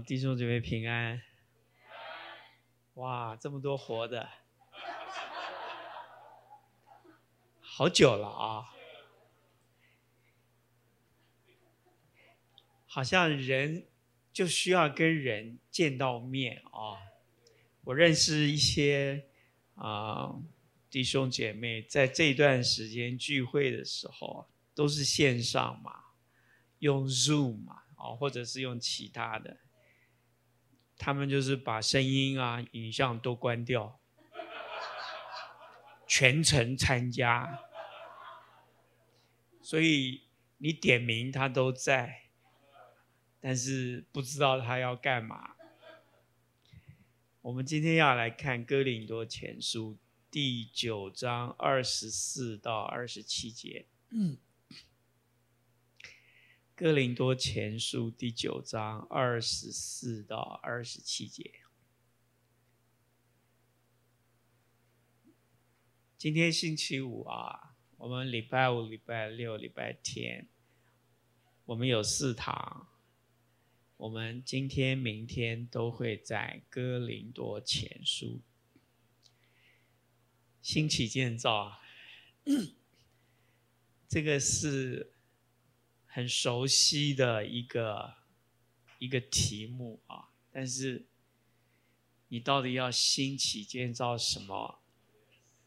[0.00, 1.22] 弟兄姐妹平安！
[2.94, 4.28] 哇，这么多活的，
[7.60, 8.74] 好久了啊！
[12.86, 13.86] 好像人
[14.32, 16.98] 就需要跟人见到面啊。
[17.82, 19.26] 我认识一些
[19.74, 20.34] 啊
[20.90, 26.04] 弟兄姐妹，在这段时间聚会的时候，都是线上嘛，
[26.78, 29.56] 用 Zoom 嘛，啊，或者是用其他的。
[30.98, 33.98] 他们就是把声音啊、影像都关掉，
[36.06, 37.60] 全程参加，
[39.62, 40.24] 所以
[40.58, 42.24] 你点名他都在，
[43.40, 45.54] 但是不知道他要干嘛。
[47.40, 49.94] 我们今天要来看《哥林多前书》
[50.30, 53.86] 第九章二十四到二十七节。
[56.78, 61.62] 哥林多前书第九章二十四到二十七节。
[66.16, 70.46] 今天星期五啊，我们礼拜五、礼拜六、礼拜天，
[71.64, 72.86] 我们有四堂。
[73.96, 78.40] 我们今天、明天都会在哥林多前书。
[80.62, 81.80] 新起建造啊，
[84.06, 85.14] 这个是。
[86.18, 88.12] 很熟悉的一个
[88.98, 91.06] 一个题目啊，但是
[92.26, 94.82] 你到底要兴起建造什么？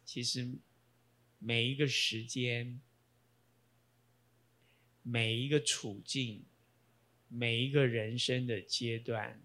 [0.03, 0.59] 其实
[1.39, 2.81] 每一个时间、
[5.03, 6.43] 每一个处境、
[7.29, 9.41] 每一个人生的阶段，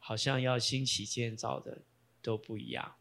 [0.00, 1.84] 好像要兴起建造的
[2.20, 2.96] 都不一样。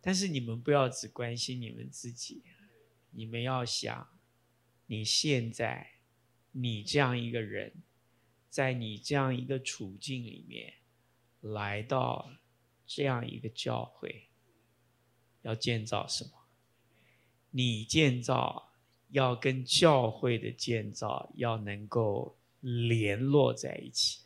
[0.00, 2.42] 但是你们不要只关心你们自己，
[3.12, 4.17] 你们要想。
[4.90, 5.86] 你现在，
[6.50, 7.82] 你这样一个人，
[8.48, 10.72] 在你这样一个处境里面，
[11.42, 12.30] 来到
[12.86, 14.30] 这样一个教会，
[15.42, 16.30] 要建造什么？
[17.50, 18.72] 你建造
[19.10, 24.22] 要跟教会的建造要能够联络在一起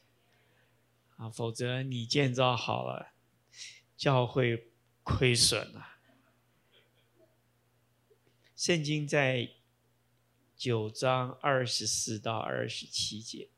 [1.16, 3.14] 啊，否则你建造好了，
[3.96, 4.70] 教会
[5.02, 5.88] 亏损了。
[8.54, 9.50] 圣经在。
[10.62, 13.48] 九章二十四到二十七节，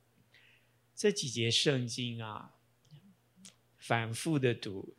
[0.94, 2.54] 这几节圣经啊，
[3.76, 4.96] 反复的读，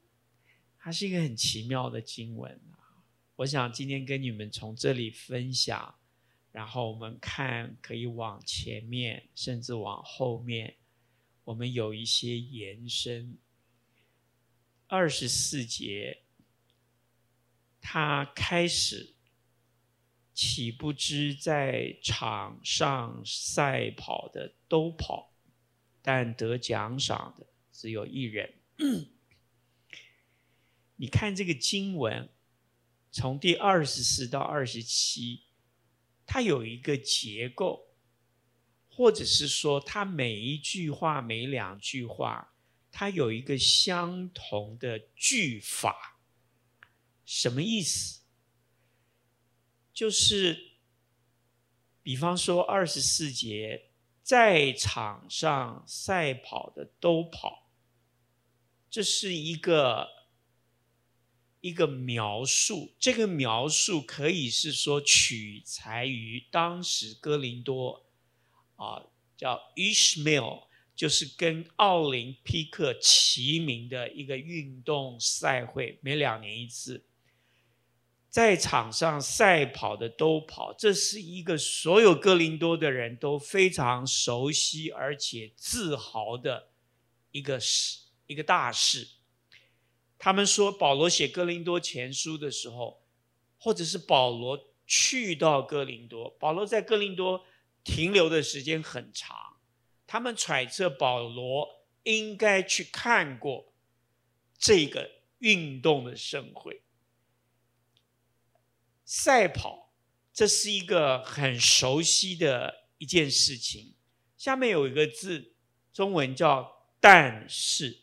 [0.77, 3.01] 它是一个很奇妙的经文啊。
[3.37, 5.95] 我想今天跟你们从这里分享，
[6.51, 10.75] 然后我们看可以往前面，甚至往后面，
[11.43, 13.35] 我们有一些延伸。
[14.85, 16.21] 二十四节，
[17.81, 19.14] 它开始。
[20.35, 25.33] 岂不知在场上赛跑的都跑，
[26.01, 28.53] 但得奖赏的只有一人。
[30.97, 32.29] 你看这个经文，
[33.11, 35.43] 从第二十四到二十七，
[36.25, 37.95] 它有一个结构，
[38.89, 42.53] 或者是说，它每一句话、每两句话，
[42.91, 46.19] 它有一个相同的句法，
[47.23, 48.24] 什么意思？
[49.95, 50.73] 就是，
[52.03, 53.91] 比方说二十四节，
[54.21, 57.71] 在场上赛跑的都跑，
[58.89, 60.09] 这是一个
[61.61, 62.93] 一个描述。
[62.99, 68.05] 这个描述可以是说取材于当时哥林多
[68.75, 69.01] 啊，
[69.37, 77.05] 叫 Ishmael，就是跟奥林匹克齐名的一个运动赛会，每两年一次。
[78.35, 86.67] 在场上赛跑的都跑，这是一个所有哥林多的人都非常熟悉而且自豪的
[87.31, 87.97] 一个事，
[88.27, 89.07] 一个大事。
[90.17, 93.01] 他们说，保罗写哥林多前书的时候，
[93.57, 97.45] 或者是保罗去到哥林多，保罗在哥林多
[97.85, 99.37] 停留的时间很长，
[100.05, 103.71] 他们揣测保罗应该去看过
[104.59, 106.81] 这个运动的盛会。
[109.05, 109.93] 赛跑，
[110.33, 113.93] 这是一个很熟悉的一件事情。
[114.35, 115.53] 下面有一个字，
[115.93, 118.01] 中文叫“但是”，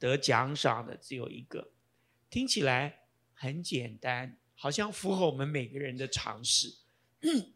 [0.00, 1.72] 得奖赏的只有一个，
[2.30, 3.02] 听起来
[3.34, 6.78] 很简单，好像符合我们每个人的常识。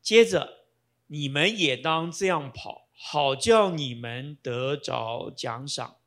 [0.00, 0.68] 接着，
[1.08, 5.98] 你们也当这样跑，好叫你们得着奖赏。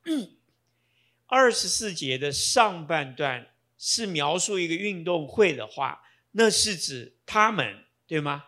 [1.26, 3.51] 二十四节的上半段。
[3.84, 8.44] 是描述一个运动会的话，那是指他们，对吗？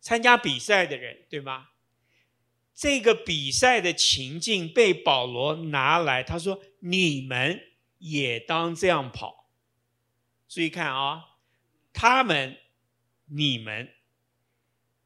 [0.00, 1.70] 参加比赛的人，对吗？
[2.72, 7.60] 这个比赛的情境被保罗拿来，他说：“你们
[7.98, 9.50] 也当这样跑。”
[10.46, 11.24] 注意看啊，
[11.92, 12.56] 他们、
[13.24, 13.92] 你们，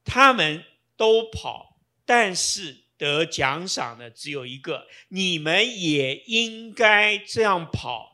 [0.05, 0.63] 他们
[0.97, 4.87] 都跑，但是得奖赏的只有一个。
[5.09, 8.10] 你们也应该这样跑，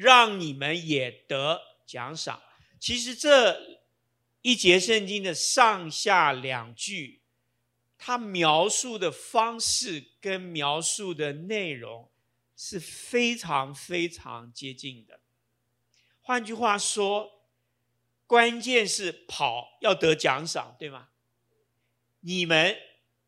[0.00, 2.42] 让你们也得奖赏。
[2.78, 3.82] 其实这
[4.40, 7.20] 一节圣经的上下两句，
[7.98, 12.10] 它描述的方式跟描述的内容
[12.56, 15.20] 是非常非常接近的。
[16.22, 17.42] 换句话说，
[18.26, 21.08] 关键是跑要得奖赏，对吗？
[22.20, 22.74] 你们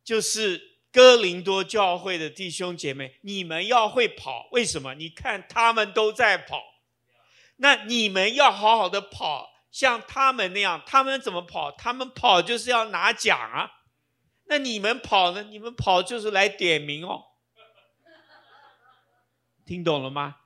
[0.02, 4.48] 就是哥林多教会的弟兄姐妹，你们要会跑。
[4.52, 4.94] 为什么？
[4.94, 6.62] 你看他们都在跑。
[7.56, 10.82] 那你们要好好的跑，像他们那样。
[10.84, 11.72] 他们怎么跑？
[11.72, 13.70] 他们跑就是要拿奖啊。
[14.46, 15.44] 那你们跑呢？
[15.44, 17.24] 你们跑就是来点名哦。
[19.64, 20.36] 听懂了吗？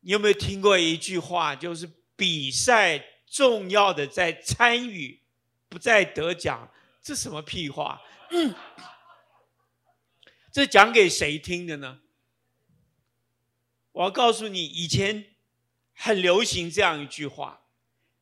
[0.00, 1.56] 你有没有听过一句话？
[1.56, 5.20] 就是比赛重要的在参与，
[5.68, 6.70] 不在得奖。
[7.02, 8.00] 这什么屁话？
[8.34, 8.54] 嗯，
[10.52, 12.00] 这讲给谁听的呢？
[13.92, 15.30] 我要告诉你，以前。
[15.96, 17.68] 很流行这样一句话，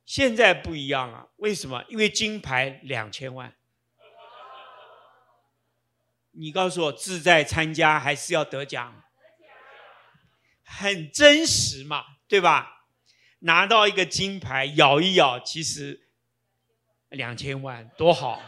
[0.05, 1.31] 现在不一样了。
[1.37, 1.83] 为什么？
[1.89, 3.57] 因为金牌两千万。
[6.33, 9.03] 你告诉我，志在参加还是要得奖？
[10.63, 12.89] 很真实嘛，对吧？
[13.39, 16.11] 拿到一个金牌，咬一咬，其实
[17.09, 18.43] 两千万多好。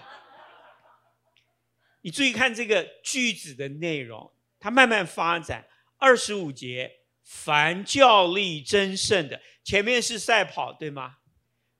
[2.04, 4.30] 你注意看这个句子的内容，
[4.60, 5.66] 它慢慢发展，
[5.96, 7.00] 二十五节。
[7.26, 11.16] 凡较力争胜的，前面是赛跑，对吗？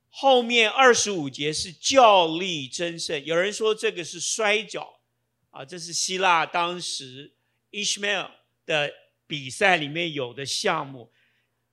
[0.09, 3.23] 后面二十五节是较力争胜。
[3.23, 5.01] 有人说这个是摔跤，
[5.51, 7.35] 啊，这是希腊当时
[7.69, 8.31] Ishmael
[8.65, 8.91] 的
[9.27, 11.11] 比赛里面有的项目，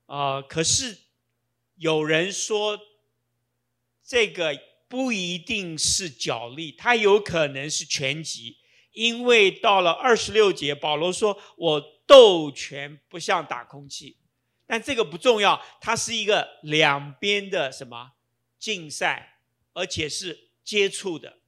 [0.05, 0.95] 啊，可是
[1.77, 2.79] 有人说
[4.03, 4.53] 这个
[4.93, 8.57] 不一定是角力，它有可能是拳击，
[8.91, 11.93] 因为到了二十六节，保罗说我。
[12.05, 14.17] 斗拳不像打空气，
[14.67, 18.11] 但这个不重要，它是一个两边的什么
[18.59, 19.39] 竞赛，
[19.71, 21.39] 而且是接触的。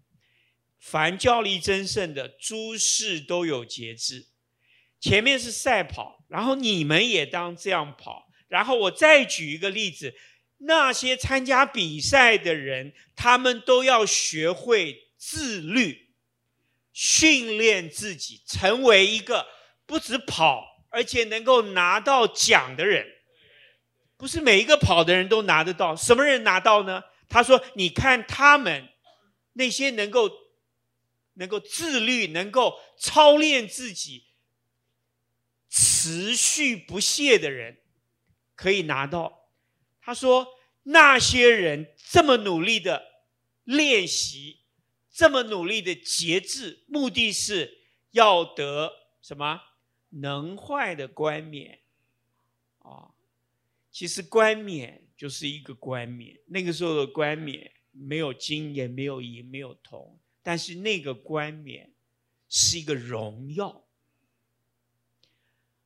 [0.80, 4.28] 凡较力争胜的诸事都有节制。
[5.02, 8.30] 前面是赛跑，然后你们也当这样跑。
[8.48, 10.16] 然后我再举一个例子，
[10.66, 16.10] 那些参加比赛的人，他们都要学会自律，
[16.94, 19.48] 训练自己，成为一个。
[19.88, 23.06] 不止跑，而且能够拿到奖的人，
[24.18, 25.96] 不是每一个跑的人都拿得到。
[25.96, 27.04] 什么人拿到呢？
[27.30, 28.90] 他说：“你看他们
[29.54, 30.28] 那些能够
[31.36, 34.26] 能够自律、能够操练自己、
[35.70, 37.78] 持续不懈的人，
[38.56, 39.52] 可以拿到。”
[40.02, 40.48] 他说
[40.88, 43.24] ：“那些人这么努力的
[43.66, 44.62] 练习，
[45.12, 47.80] 这么努力的节制，目的是
[48.12, 48.92] 要得
[49.22, 49.62] 什么？”
[50.18, 51.80] 能坏的冠冕，
[52.78, 53.12] 啊，
[53.92, 56.40] 其实冠冕就是一个冠冕。
[56.46, 61.92] 那个时候的冠冕没有金，也没有银，没有铜，但是那个冠冕
[62.48, 63.84] 是一个荣耀。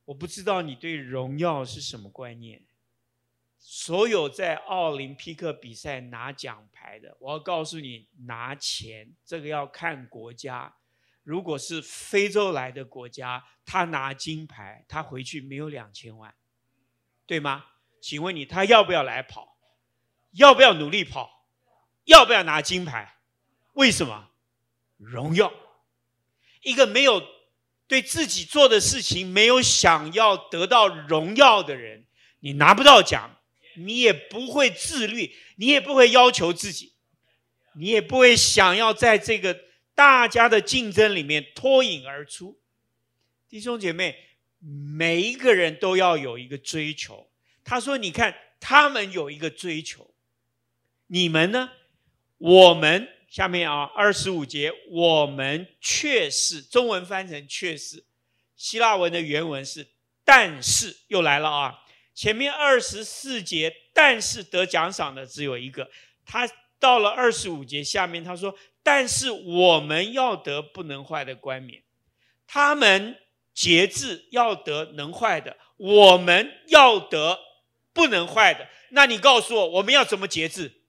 [0.04, 2.62] 我不知道你对荣耀是什么观念。
[3.62, 10.74] 所有在奥林匹克比赛拿奖牌的，我要告诉你，拿钱这个要看国家。
[11.22, 16.34] 如果是非洲来的国家，他拿金牌，他回去没有两千万，
[17.26, 17.66] 对吗？
[18.00, 19.58] 请问你，他要不要来跑？
[20.32, 21.46] 要不要努力跑？
[22.04, 23.18] 要不要拿金牌？
[23.74, 24.30] 为什么？
[24.96, 25.52] 荣耀。
[26.62, 27.22] 一个没有
[27.86, 32.06] 对自己做的事情没有想要得到荣耀的人，
[32.40, 33.36] 你拿不到奖，
[33.74, 36.92] 你也不会自律，你也不会要求自己，
[37.74, 39.70] 你也不会想要在这个。
[39.92, 42.58] 大家的竞争里面脱颖而出，
[43.50, 44.16] 弟兄姐妹，
[44.58, 47.28] 每一个人都要有一个追求。
[47.62, 50.14] 他说：“你看，他们有一个追求，
[51.08, 51.70] 你们呢？
[52.38, 58.02] 我们下面啊，二十五节，我们却是中文翻成却是，
[58.56, 59.86] 希腊文的原文是
[60.24, 61.78] 但是又来了啊。
[62.20, 65.90] 前面二十四节，但是得奖赏的只有一个，
[66.26, 66.46] 他
[66.78, 71.82] 到了二十五节下面，他说。”但是我们要得不能坏的冠冕，
[72.46, 73.16] 他们
[73.54, 77.38] 节制要得能坏的，我们要得
[77.94, 78.68] 不能坏的。
[78.90, 80.82] 那你告诉我，我们要怎么节制？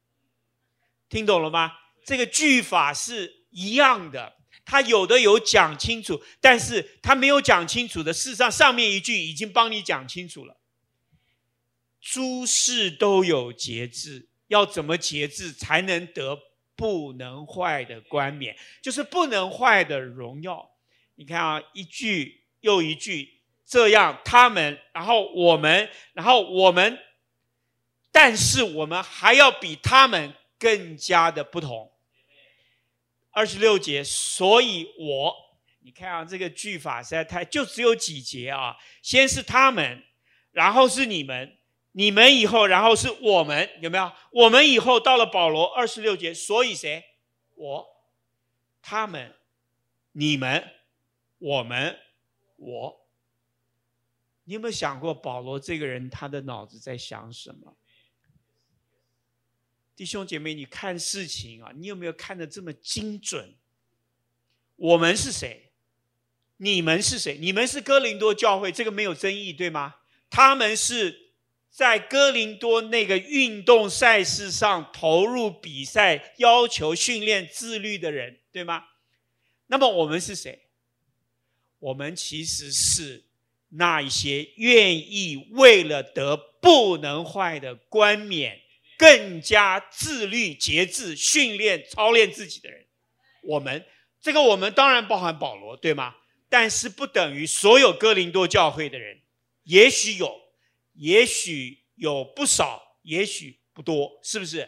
[1.07, 1.71] 听懂了吗？
[2.05, 4.33] 这个句法是一样的。
[4.65, 10.60] 他有的有讲清楚，但是他没有讲清楚的，事实上上面一句已经帮你讲清楚了。
[12.01, 16.37] 诸事都有节制，要怎么节制才能得
[16.75, 18.57] 不能坏的冠冕？
[18.81, 20.71] 就是不能坏的荣耀。
[21.13, 26.97] 你看啊，一句又一句，这样他们，然后我们，然后我们，
[28.11, 31.91] 但是我们还要比他们更加的不同。
[33.29, 35.35] 二十六节，所以我，
[35.81, 40.03] 你看啊，这个句法实在太，就只有几节啊，先是他们，
[40.51, 41.57] 然后是你们。
[41.93, 44.09] 你们以后，然后是我们，有没有？
[44.31, 47.03] 我们以后到了保罗二十六节，所以谁？
[47.55, 47.85] 我、
[48.81, 49.35] 他们、
[50.13, 50.71] 你们、
[51.37, 51.99] 我们、
[52.55, 53.07] 我。
[54.45, 57.75] 你有没有想过保罗这个人他的脑子在想什么？
[59.93, 63.53] 弟兄姐妹，你看事情啊，你有没有看得这么精准？
[64.77, 65.73] 我们是谁？
[66.55, 67.37] 你们是谁？
[67.37, 69.95] 你们是哥林多教会，这个没有争议，对吗？
[70.29, 71.20] 他们是。
[71.71, 78.83] 在哥林多那个运动赛事上投入比赛、要求训练、自律的人，对吗？
[79.67, 80.67] 那么我们是谁？
[81.79, 83.23] 我们其实是
[83.69, 88.59] 那一些愿意为了得不能坏的冠冕，
[88.97, 92.85] 更加自律、节制、训练、操练自己的人。
[93.43, 93.85] 我们
[94.21, 96.17] 这个我们当然包含保罗，对吗？
[96.49, 99.21] 但是不等于所有哥林多教会的人，
[99.63, 100.50] 也许有。
[100.93, 104.67] 也许有不少，也许不多，是不是？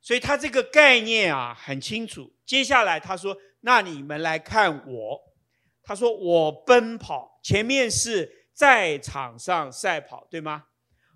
[0.00, 2.32] 所以他这个概念啊很清楚。
[2.44, 5.20] 接下来他说：“那你们来看我。”
[5.82, 10.66] 他说：“我奔跑，前面是在场上赛跑，对吗？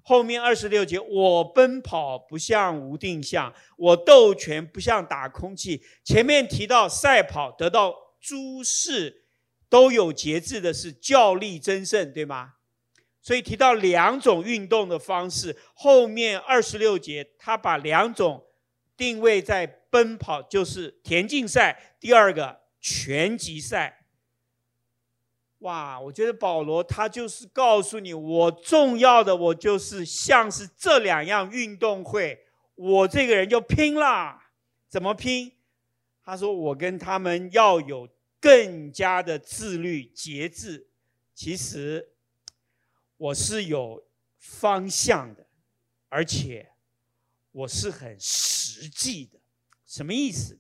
[0.03, 5.83] 后面二十六节，我奔跑不像无定向，我斗拳不像打空气。
[6.05, 9.27] 前面提到赛跑得到诸事
[9.69, 12.55] 都有节制的是较力争胜，对吗？”
[13.23, 18.43] 所以提到两种运动的方式，后面二十六节他把两种
[18.97, 24.07] 定位在奔跑，就是田径赛；第二个拳击赛。
[25.59, 34.41] 哇，我觉得保罗他就是告诉你，我重要的我就是像是这两样运动会，我这个人就拼了。
[34.89, 35.53] 怎么拼？
[36.25, 38.09] 他说我跟他们要有
[38.41, 40.89] 更加的自律节制。
[41.35, 42.09] 其实。
[43.21, 44.03] 我是有
[44.39, 45.47] 方向的，
[46.09, 46.73] 而且
[47.53, 49.39] 我是很实际的。
[49.85, 50.59] 什么意思？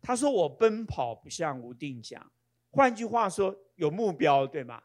[0.00, 2.30] 他说我奔跑不像无定向，
[2.70, 4.80] 换句话说有目标，对吗？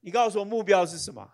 [0.00, 1.26] 你告诉我目标是什么？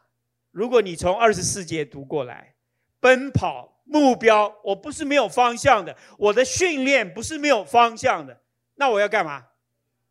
[0.52, 2.54] 如果你从二十四节读过来，
[3.00, 8.40] 奔跑目标，我不是没有方向的，我的训练不是没有方向的，
[8.76, 9.48] 那我要干嘛？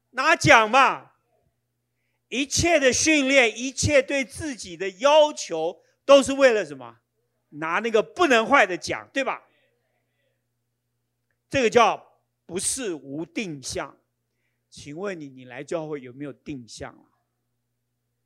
[0.10, 1.13] 拿奖嘛。
[2.34, 7.00] 一切的训练，一切对自己的要求，都是为了什么？
[7.50, 9.48] 拿那个不能坏的奖，对吧？
[11.48, 13.96] 这个叫不是无定向。
[14.68, 17.06] 请问你，你来教会有没有定向啊？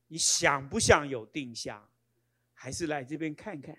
[0.07, 1.85] 你想不想有定向？
[2.53, 3.77] 还是来这边看看，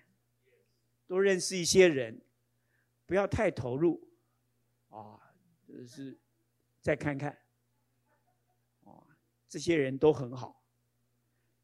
[1.07, 2.21] 多认识一些人，
[3.07, 4.07] 不要太投入
[4.89, 5.17] 啊，
[5.67, 6.15] 就是
[6.79, 7.35] 再看看。
[9.49, 10.61] 这些人都很好，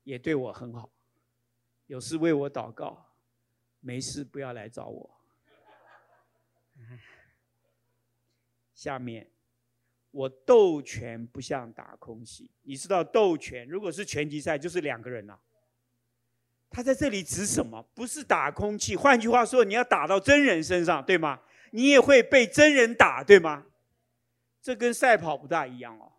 [0.03, 0.91] 也对我很好，
[1.85, 3.05] 有事为我祷告，
[3.79, 5.09] 没事不要来找我。
[8.73, 9.29] 下面，
[10.09, 15.39] 我斗拳不像打空气，你知道斗拳如果是拳击赛就是两个人了。
[16.71, 17.81] 他在这里指什么？
[17.93, 21.39] 不是打空气，换句话说，你要打到真人身上，对吗？
[21.71, 23.65] 你也会被真人打，对吗？
[24.61, 26.11] 这跟赛跑不大一样哦。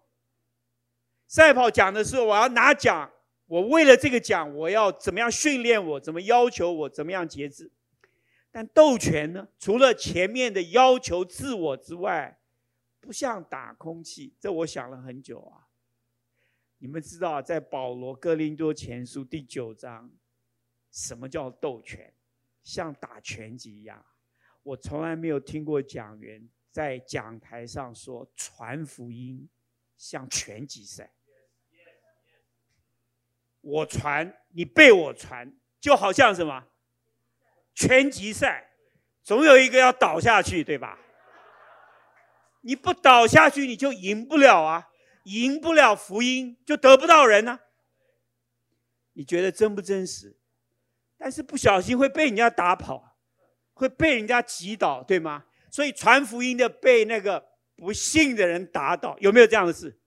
[1.36, 3.12] 赛跑讲的是我要拿奖，
[3.44, 7.70] 我为了这个奖，我要怎么样训练我，怎么要求我，怎么样节制。
[8.50, 9.46] 但斗拳呢？
[9.58, 12.40] 除了前面的要求自我之外，
[13.00, 14.34] 不像打空气。
[14.40, 15.68] 这我想了很久啊。
[16.78, 20.10] 你们知道，在保罗哥林多前书第九章，
[20.90, 22.14] 什么叫斗拳？
[22.64, 24.02] 像打拳击一样。
[24.62, 29.46] 我从来没有听过讲员在讲台上说传福音
[29.98, 31.12] 像拳击赛。
[33.66, 36.68] 我传，你被我传，就好像什么
[37.74, 38.70] 拳击赛，
[39.24, 40.96] 总有一个要倒下去，对吧？
[42.60, 44.88] 你不倒下去，你就赢不了啊，
[45.24, 47.58] 赢不了福音，就得不到人呢、
[49.14, 50.36] 你觉得真不真实？
[51.18, 53.16] 但是不小心会被人家打跑，
[53.74, 55.44] 会被人家击倒，对吗？
[55.72, 57.44] 所以传福音的被那个
[57.74, 59.98] 不信的人打倒，有没有这样的事？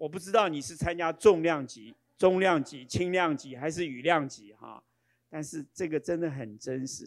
[0.00, 4.82] 我不知道你是参加重量级、中量级、轻量级还是羽量级哈，
[5.28, 7.06] 但是这个真的很真实。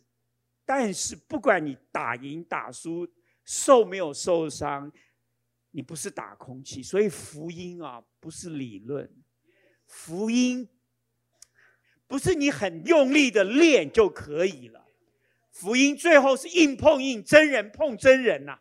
[0.64, 3.08] 但是不管你打赢打输，
[3.44, 4.92] 受没有受伤，
[5.72, 6.84] 你不是打空气。
[6.84, 9.12] 所以福音啊，不是理论，
[9.88, 10.70] 福音
[12.06, 14.86] 不是你很用力的练就可以了。
[15.50, 18.60] 福音最后是硬碰硬，真人碰真人呐、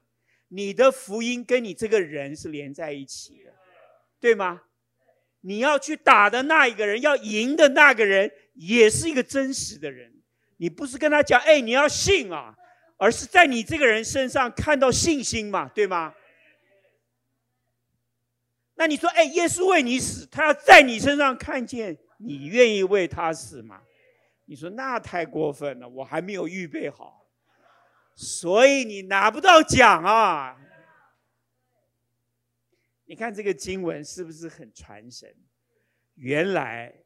[0.48, 3.54] 你的福音跟你这个人是连在一起的，
[4.22, 4.62] 对吗？
[5.40, 10.12] 你要去打的那一个人，要赢的那个人，也是一个真实的人。
[10.58, 12.54] 你不是跟他讲，哎，你要信啊，
[12.96, 16.14] 而是在你这个人身上看到信心嘛，对吗？
[18.76, 23.80] 那你说，哎，耶稣为你死，他要在你身上看见你愿意为他死吗？
[24.44, 27.26] 你说那太过分了，我还没有预备好，
[28.14, 30.56] 所以你拿不到奖啊！
[33.12, 35.36] 你看这个经文是不是很传神？
[36.14, 37.04] 原来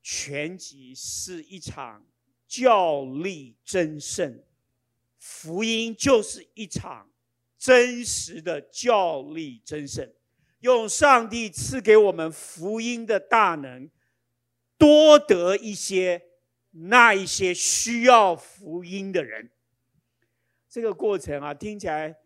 [0.00, 2.06] 全集是一场
[2.46, 4.40] 教力争胜，
[5.18, 7.10] 福音就是一场
[7.58, 10.08] 真实的教力争胜，
[10.60, 13.90] 用上帝赐给我们福音的大能，
[14.78, 16.22] 多得一些。
[16.70, 19.50] 那一些需要福音的人，
[20.68, 22.16] 这个过程啊，听起来，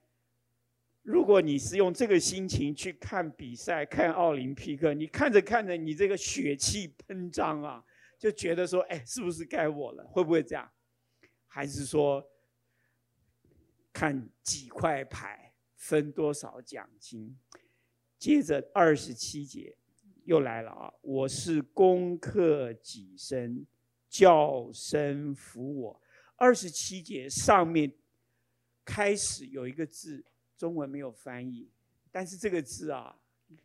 [1.04, 7.84] 如果你是用这个心情去看比赛、看奥林匹克，你看着看着，你这个血气喷张啊，
[8.18, 10.04] 就觉得说，哎，是不是该我了？
[10.08, 10.68] 会不会这样？
[11.46, 12.26] 还是说，
[13.92, 17.38] 看几块牌分多少奖金？
[18.18, 19.76] 接着二十七节
[20.25, 20.92] 又来了啊！
[21.02, 23.66] 我是攻克己身。
[24.08, 26.00] 叫声服我，
[26.37, 27.92] 二十七节上面
[28.84, 30.25] 开始有一个字，
[30.64, 31.68] 中文没有翻译，
[32.11, 33.14] 但是这个字啊，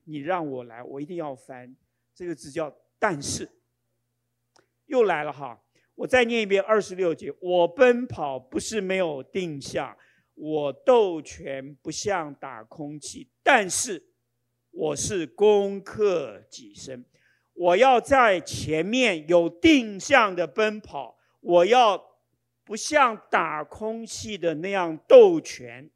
[0.03, 1.73] 你让我来，我一定要翻。
[2.13, 3.49] 这个字叫“但是”，
[4.87, 5.63] 又来了哈。
[5.95, 9.97] 我再念一遍二十六节：我奔跑不是没有定向，
[10.35, 14.03] 我斗拳不像打空气，但是
[14.71, 17.05] 我是攻克己身。
[17.53, 22.03] 我要在前面有定向的奔跑，我要
[22.65, 25.89] 不像打空气的那样斗拳，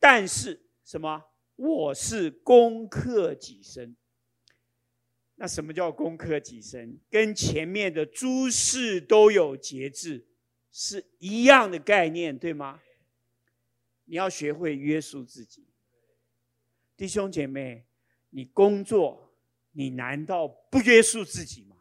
[0.00, 1.22] 但是什么？
[1.54, 3.94] 我是攻克己身。
[5.36, 6.98] 那什么叫攻克己身？
[7.08, 10.26] 跟前面的诸事都有节制
[10.72, 12.80] 是一样的概念，对吗？
[14.06, 15.68] 你要学会约束自己，
[16.96, 17.86] 弟兄姐妹，
[18.30, 19.28] 你工作。
[19.72, 21.76] 你难道不约束自己吗？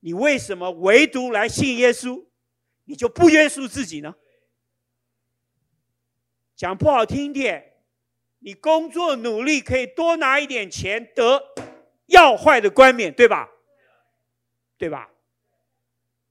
[0.00, 2.26] 你为什么唯独来信耶稣，
[2.86, 4.16] 你就不约束自己呢？
[6.56, 7.74] 讲不好听点，
[8.38, 11.54] 你工作努力可以多拿一点钱，得
[12.06, 13.48] 要坏的冠冕，对吧？
[14.78, 15.10] 对吧？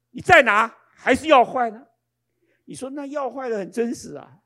[0.10, 1.88] 你再拿还是要坏呢？
[2.66, 4.42] 你说那要坏的很真实啊，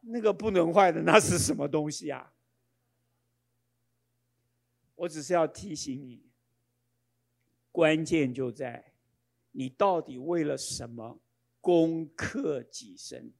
[0.00, 2.32] 那个不能坏的那是什么东西啊？
[4.94, 6.24] 我只是要提醒你，
[7.70, 8.92] 关键就在
[9.50, 11.18] 你到底为了什么
[11.60, 13.32] 攻克己身，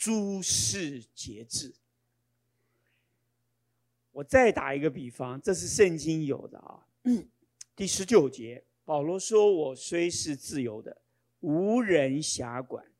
[0.00, 1.74] 诸事节制。
[4.12, 6.86] 我再打一个比方，这是圣经有的啊。
[7.76, 11.02] 第十九节，保罗说：“我虽是自由的，
[11.40, 12.90] 无人辖管，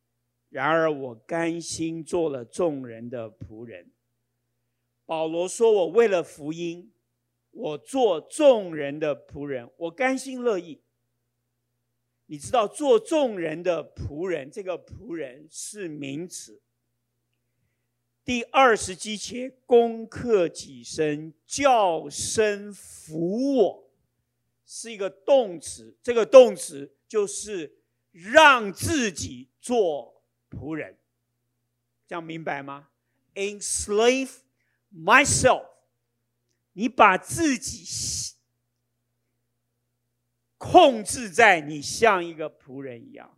[0.51, 3.91] 然而我甘心做了众人的仆人。”
[5.07, 6.93] 保罗说：“我为了福音。”
[7.53, 10.83] 我做众人的仆人，我甘心乐意。
[12.27, 16.61] 你知道，做众人的仆人，这个仆人是名词。
[18.31, 23.91] 第二十七节，攻克己身，叫声服我，
[24.65, 25.97] 是一个动词。
[26.01, 27.81] 这个动词就是
[28.13, 30.97] 让自己做仆人，
[32.07, 32.91] 这样明白吗
[33.35, 34.31] ？Enslave
[34.95, 35.67] myself。
[36.75, 37.85] 你把自己
[40.57, 43.37] 控制在你像一个仆人一样，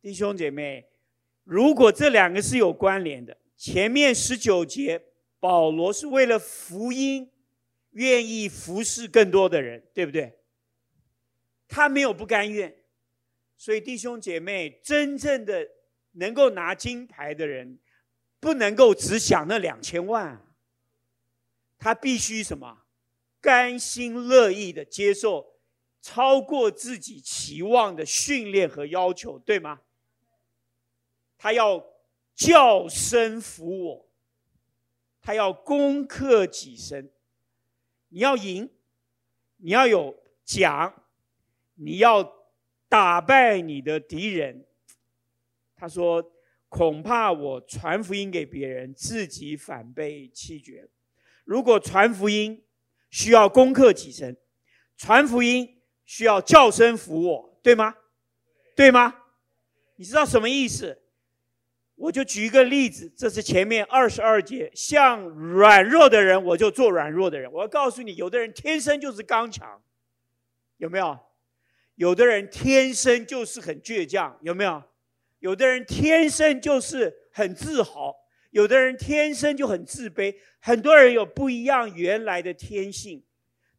[0.00, 0.88] 弟兄姐妹，
[1.44, 5.02] 如果这两个是有关联的，前面十九节
[5.40, 7.30] 保罗是为了福音，
[7.90, 10.38] 愿意服侍更多的人，对不对？
[11.66, 12.74] 他没有不甘愿，
[13.56, 15.68] 所以弟兄姐妹，真正的
[16.12, 17.80] 能够拿金牌的人，
[18.38, 20.40] 不能够只想那两千万。
[21.78, 22.84] 他必须什么？
[23.40, 25.60] 甘心乐意的接受
[26.00, 29.80] 超过自己期望的训练和要求，对吗？
[31.36, 31.84] 他要
[32.38, 34.08] 叫声服我。
[35.20, 37.10] 他要攻克己身，
[38.08, 38.70] 你要赢，
[39.56, 41.04] 你要有奖，
[41.74, 42.32] 你要
[42.88, 44.64] 打败你的敌人。
[45.74, 46.32] 他说
[46.70, 50.88] ：“恐怕我传福音给别人，自己反被弃绝。
[51.44, 52.64] 如果传福音
[53.10, 54.36] 需要攻克己身，
[54.96, 57.94] 传福音需要叫声服我，对吗？
[58.74, 59.24] 对吗？
[59.96, 61.02] 你知道什么意思？
[61.98, 67.52] 我就举一个例子，这是前面二十二节，像软弱的人，我就做软弱的人。
[67.52, 69.82] 我要告诉你，有的人天生就是刚强，
[70.76, 71.18] 有没有？
[71.96, 74.80] 有的人天生就是很倔强，有没有？
[75.40, 78.14] 有的人天生就是很自豪，
[78.50, 80.36] 有的人天生就很自卑。
[80.60, 83.24] 很多人有不一样原来的天性。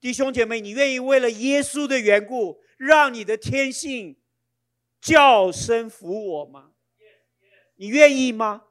[0.01, 4.17] 弟兄姐妹，你愿意为了耶稣的缘故，让你的天性
[4.99, 6.71] 叫声服我吗？
[7.79, 8.65] 你愿意吗？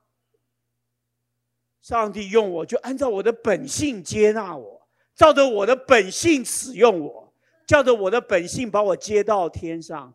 [1.80, 7.32] 上帝用我，就按照我的本性接纳我，照着我的本性使用我，
[7.66, 10.14] 照着我的本性把我接到天上。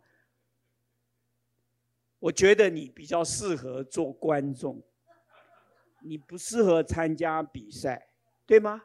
[2.20, 4.80] 我觉得你比较适合做观众，
[6.02, 8.10] 你不适合参加比赛，
[8.46, 8.84] 对吗？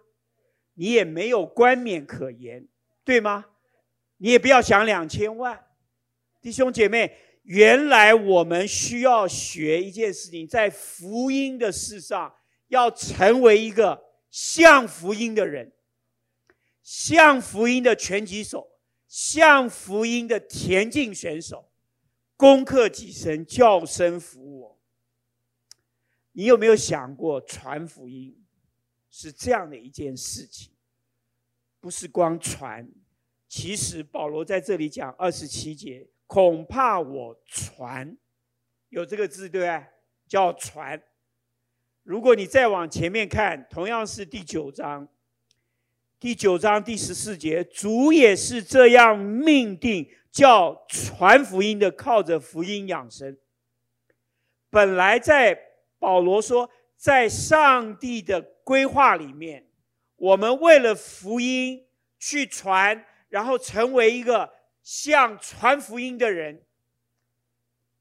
[0.72, 2.66] 你也没有冠冕可言，
[3.04, 3.44] 对吗？
[4.16, 5.66] 你也不要想两千万，
[6.40, 7.14] 弟兄姐妹，
[7.48, 12.34] 原来我们需要学一件事情，在福音的事上，
[12.66, 15.72] 要成为一个像福音的人，
[16.82, 18.68] 像福音的拳击手，
[19.06, 21.70] 像福音的田径选手。
[22.37, 24.78] 攻克己身，叫声服我。
[26.32, 28.44] 你有没有想过，传福音
[29.11, 30.70] 是这样的一件事情？
[31.80, 32.87] 不是光传。
[33.48, 38.16] 其实保罗在这里讲二十七节，恐怕我传，
[38.90, 39.84] 有这个字对不对？
[40.28, 41.02] 叫传。
[42.04, 45.08] 如果你再往前面看，同样是第九章，
[46.20, 50.08] 第九章第十四节，主也是这样命定。
[50.30, 53.36] 叫传福音的靠着福音养生。
[54.70, 55.58] 本来在
[55.98, 59.66] 保罗说，在上帝的规划里面，
[60.16, 61.86] 我们为了福音
[62.18, 64.52] 去传，然后成为一个
[64.88, 66.62] 像传福音的人。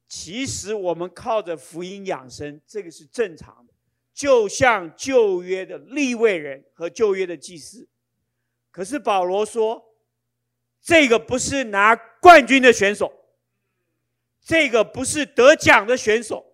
[0.07, 3.73] 其实我们靠着福音养生，这个是正常的，
[4.13, 7.89] 就像旧约的立位人和旧约的祭司。
[8.71, 9.83] 可是保罗说。
[10.79, 13.11] 这个不是拿冠军的选手，
[14.41, 16.45] 这个不是得奖的选手，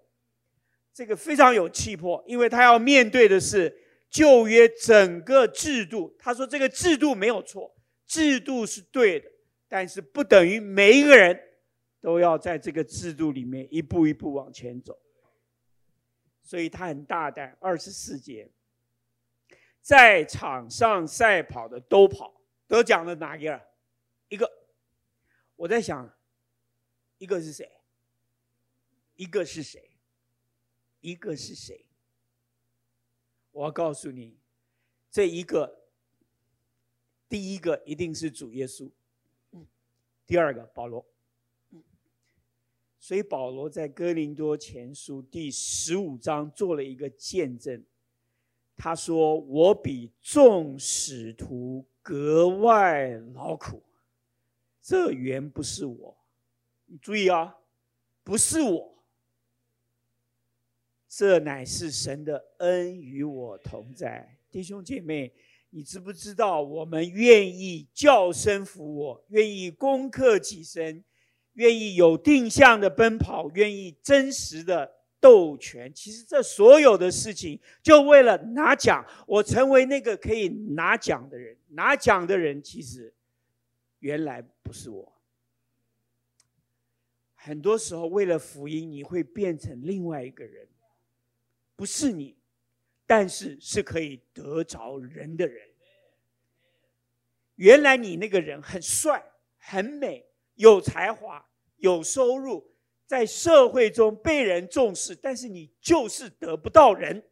[0.91, 3.77] 这个非常有气魄，因为他要面对的是
[4.09, 6.15] 旧约整个制度。
[6.17, 7.75] 他说这个制度没有错，
[8.07, 9.29] 制度是对的，
[9.73, 11.35] 但是不等于每一个人
[11.99, 14.95] 都要在这个制度里面一步一步往前走。
[16.43, 18.51] 所以他很大胆，二十四节，
[19.81, 23.67] 在场上赛跑的都跑，得奖的哪一个？
[24.29, 24.47] 一个，
[25.55, 26.07] 我在想，
[27.17, 27.67] 一个是谁？
[29.15, 29.89] 一个是谁？
[30.99, 31.83] 一个是谁？
[33.49, 34.37] 我要告诉你，
[35.09, 35.79] 这一个，
[37.27, 38.91] 第一个一定是主耶稣，
[40.25, 41.05] 第二个保罗。
[42.99, 47.83] 所以保罗在哥林多前书第十五章做了一个见证，
[48.77, 53.83] 他说：“我比众使徒格外劳苦。”
[54.81, 56.17] 这原不是我，
[56.85, 57.57] 你注意啊，
[58.23, 59.03] 不是我，
[61.07, 64.37] 这乃是神的恩与我同在。
[64.49, 65.33] 弟兄姐妹，
[65.75, 71.03] 你知不知道，我们愿意叫声服我，愿意攻克己身，
[71.53, 75.91] 愿意有定向的奔跑，愿意真实的斗拳。
[75.91, 79.03] 其实这所有的事情，就为了拿奖。
[79.25, 83.11] 我成为那个可以拿奖的人，拿奖的人，其实。
[83.97, 85.13] 原来不是我。
[87.35, 90.67] 很多时候，为了福音，你会变成另外一个人，
[91.77, 92.35] 不是你，
[93.15, 95.69] 但是是可以得着人的人。
[97.57, 99.23] 原来你那个人很帅、
[99.59, 101.47] 很美、有才华、
[101.77, 102.73] 有收入，
[103.05, 107.23] 在社会中被人重视，但是你就是得不到人。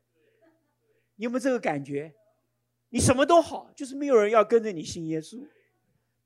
[1.16, 2.14] 你有没有这个感觉？
[2.90, 5.44] 你什么都好，就是没有人要跟着你信耶稣。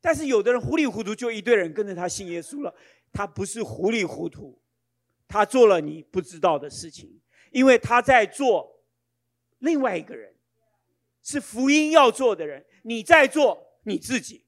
[0.01, 2.75] 但是有的人糊里糊涂，就一堆人跟着他信耶稣了。
[3.13, 4.59] 他不是糊里糊涂，
[5.29, 8.74] 他做了你不知道的事情，因为他在做
[9.59, 10.33] 另外一个人，
[11.21, 12.65] 是福音要做的人。
[12.83, 14.45] 你在做你自己，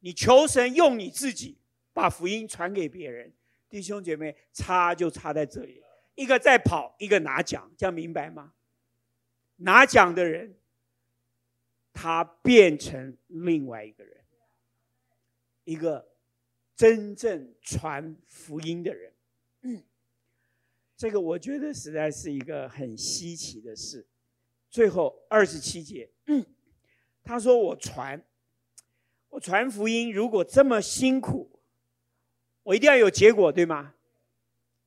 [0.00, 1.58] 你求神用你自己
[1.92, 3.32] 把福音传给别人。
[3.68, 5.82] 弟兄姐妹，差就差在这里。
[6.14, 8.54] 一个在跑，一个拿奖，这样明白吗？
[9.56, 10.56] 拿奖的人，
[11.92, 14.24] 他变成另外一个人，
[15.64, 16.08] 一个
[16.74, 19.12] 真正传福音的人。
[20.96, 24.06] 这个我觉得实在是一个很稀奇的事。
[24.70, 26.10] 最后二十七节，
[27.22, 28.22] 他说：“我传，
[29.28, 31.60] 我传福音，如果这么辛苦，
[32.62, 33.94] 我一定要有结果，对吗？”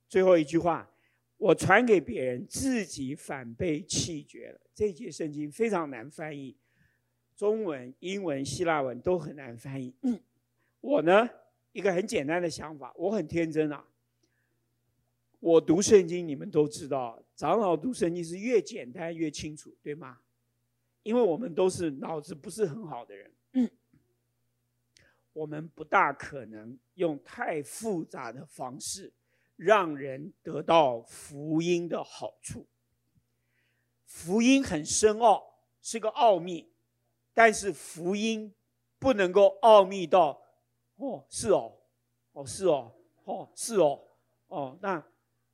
[0.09, 0.89] 最后一句话，
[1.37, 4.59] 我传给别人，自己反被弃绝了。
[4.73, 6.55] 这节圣经非常难翻译，
[7.35, 9.93] 中文、英文、希腊文都很难翻译。
[10.81, 11.29] 我呢，
[11.71, 13.85] 一个很简单的想法，我很天真啊。
[15.39, 20.19] 我读圣经，你们都知道，长老读圣经是越简单越清楚，对吗？
[21.03, 23.31] 因为我们都是脑子不是很好的人，
[25.31, 29.13] 我们不大可能用太复杂的方式
[29.55, 32.67] 让人得到福音的好处。
[34.05, 36.69] 福音很深奥，是个奥秘，
[37.33, 38.53] 但是福音
[38.99, 40.41] 不能够奥秘到，
[40.97, 41.77] 哦，是哦，
[42.33, 42.91] 哦，是哦，
[43.23, 44.01] 哦，是哦，
[44.49, 45.01] 哦，那。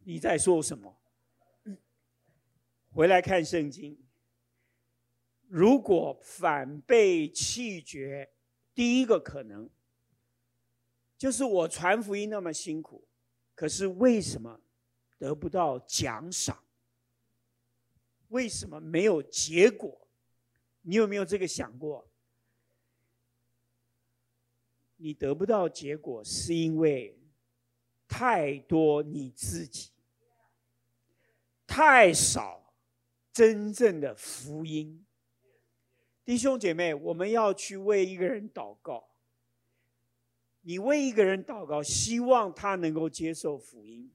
[0.08, 0.96] 你在说什么？
[2.92, 3.98] 回来看圣经。
[5.48, 8.30] 如果反被弃绝，
[8.74, 9.68] 第一个可能
[11.18, 13.08] 就是我传福音那么辛苦，
[13.56, 14.62] 可是为什么
[15.18, 16.64] 得不到奖赏？
[18.28, 20.08] 为什么没有结果？
[20.82, 22.08] 你有没有这个想过？
[24.98, 27.20] 你得不到结果，是因为
[28.08, 29.92] 太多你自己。
[31.76, 32.74] 太少
[33.34, 35.06] 真正的福音，
[36.24, 39.10] 弟兄姐妹，我们要去为一个人祷告。
[40.62, 44.10] 你为一个人祷告，希望他能够接受福音。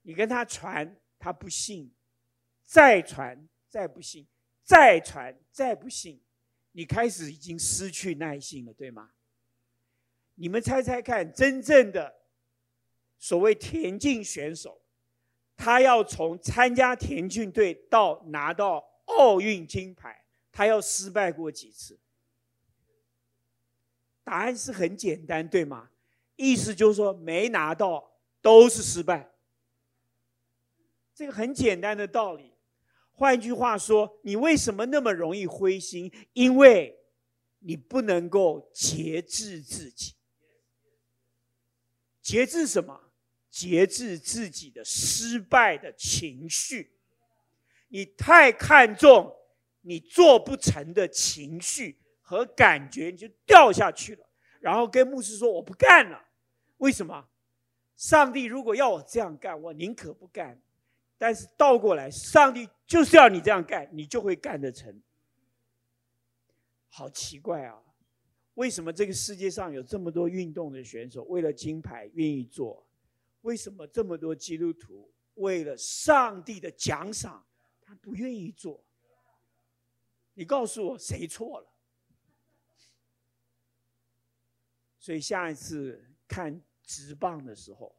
[0.00, 1.90] 你跟他传，他不信；
[2.64, 4.24] 再传，再不信；
[4.64, 6.18] 再传，再不信。
[6.72, 9.10] 你开始已经失去耐心了，对吗？
[10.36, 12.22] 你们猜猜看，真正的
[13.18, 14.80] 所谓田径选手。
[15.58, 21.98] 他要从参加田径队到拿到奥运金牌，他要失败过几次？
[24.22, 25.90] 答案是很简单，对吗？
[26.36, 29.32] 意思就是说，没拿到都是失败。
[31.12, 32.52] 这个很简单的道理。
[33.12, 36.12] 换句话说，你为什么那么容易灰心？
[36.34, 36.96] 因为
[37.58, 40.14] 你不能够节制自己。
[42.22, 43.07] 节制什么？
[43.50, 46.92] 节制自己的失败的情绪，
[47.88, 49.34] 你太看重
[49.80, 54.26] 你做不成的情绪和感觉，你就掉下去了。
[54.60, 56.22] 然后跟牧师说：“我不干了。”
[56.78, 57.28] 为什么？
[57.96, 60.60] 上帝如果要我这样干，我宁可不干。
[61.16, 65.02] 但是倒过来，上帝就是要你这样干，你就会干得成。
[66.88, 67.76] 好奇怪啊！
[68.54, 72.84] 为什么这个世界上有这么多运动的选手，为了金牌愿意做？
[73.48, 77.42] 为什么这么多基督徒为了上帝的奖赏，
[77.80, 78.84] 他不愿意做？
[80.34, 81.66] 你告诉我谁错了？
[84.98, 87.98] 所以下一次看职棒的时候，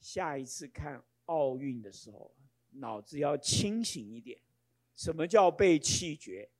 [0.00, 2.34] 下一次看奥运的时候，
[2.70, 4.36] 脑子要清醒一点。
[4.96, 6.50] 什么叫被弃绝？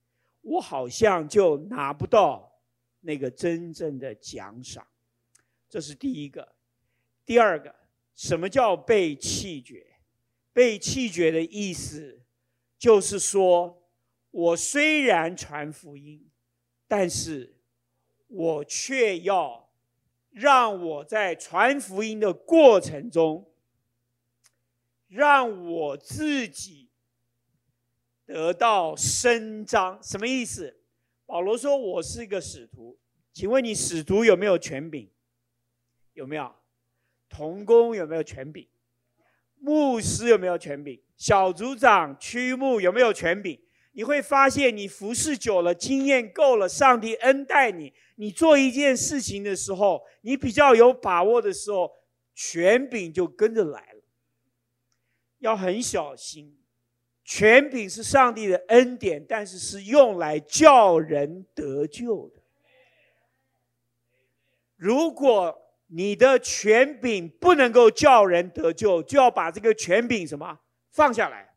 [0.42, 2.62] 我好像就拿不到
[3.01, 4.87] 那个真正的奖赏。
[5.69, 6.55] 这是第一个，
[7.25, 7.75] 第二个。
[8.17, 9.87] 什么叫被弃绝？
[10.53, 12.23] 被弃绝的意思，
[12.79, 13.83] 就是说，
[14.31, 16.31] 我虽然传福音，
[16.89, 17.55] 但是
[18.27, 19.71] 我却要
[20.31, 23.53] 让我在传福音的过程中，
[25.09, 26.89] 让我自己
[28.25, 30.03] 得到伸张。
[30.03, 30.81] 什么意思？
[31.27, 32.99] 保罗说：“我是一个使徒，
[33.33, 35.11] 请问你使徒有没有权柄？
[36.15, 36.55] 有没有？”
[37.29, 38.67] 童工有没有权柄？
[39.59, 41.01] 牧师有没有权柄？
[41.17, 43.61] 小组长、区牧有没有权柄？
[43.93, 51.91] 你会发现，你服侍久了，经验够了，上帝恩待你，你做一件事情的时候，你比较有把握的时候，
[52.35, 54.03] 权柄就跟着来了。
[55.39, 56.59] 要很小心，
[57.25, 62.43] 权柄是上帝的恩典，但是是用来叫人得救的。
[64.77, 70.59] 如果你的权柄不能够叫人得救，就要把这个权柄什么
[70.90, 71.55] 放下来。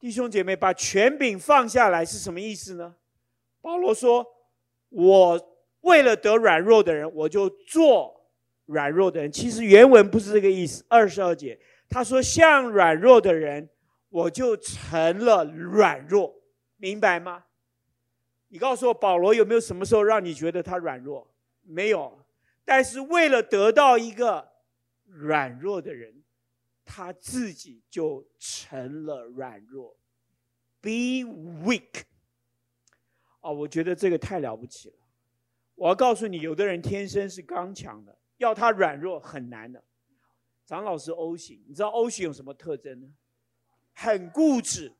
[0.00, 2.94] 弟兄姐妹，把权柄放下来是什么意思呢？
[3.60, 4.24] 保罗说
[4.88, 8.30] ：“我为了得软弱的人，我就做
[8.66, 10.84] 软弱的人。”其实原文不是这个意思。
[10.88, 11.58] 二十二节，
[11.88, 13.68] 他说：“像软弱的人，
[14.08, 16.34] 我就成了软弱，
[16.76, 17.44] 明白吗？”
[18.48, 21.28] 你告诉我，保罗有没有什么时候让你觉得他软弱？
[21.62, 22.17] 没有。
[22.68, 24.46] 但是为了得到一个
[25.06, 26.22] 软弱的人，
[26.84, 29.96] 他自己就成了软弱。
[30.82, 31.24] Be
[31.64, 32.02] weak。
[33.40, 34.96] 哦，我觉得这个太了不起了。
[35.76, 39.82] 我要告诉你，有的人天生是刚强的，要他软弱很难的。
[40.66, 43.08] 长老是 O 型，你知道 O 型有什么特征呢？
[43.94, 44.92] 很固执，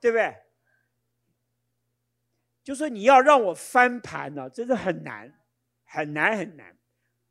[0.00, 0.34] 对不对？
[2.64, 5.32] 就说你要让我翻盘呢，真的很难，
[5.94, 6.76] 很难很难。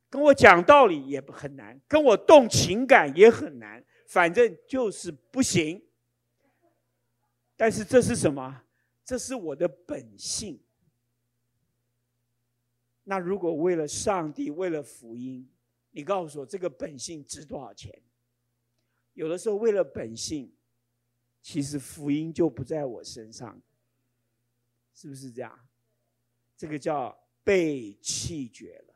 [0.10, 5.84] 跟我讲道理也不很难，跟我动情感也很难，反正就是不行。
[7.56, 8.63] 但是这是什么？
[9.04, 10.62] 这是我的本性。
[13.04, 15.49] 那如果为了上帝，为了福音，
[15.91, 17.91] 你告诉我，这个本性值多少钱？
[19.13, 20.56] 有的时候为了本性，
[21.41, 23.62] 其实福音就不在我身上，
[24.93, 25.67] 是不是这样？
[26.56, 28.93] 这个叫被弃绝了。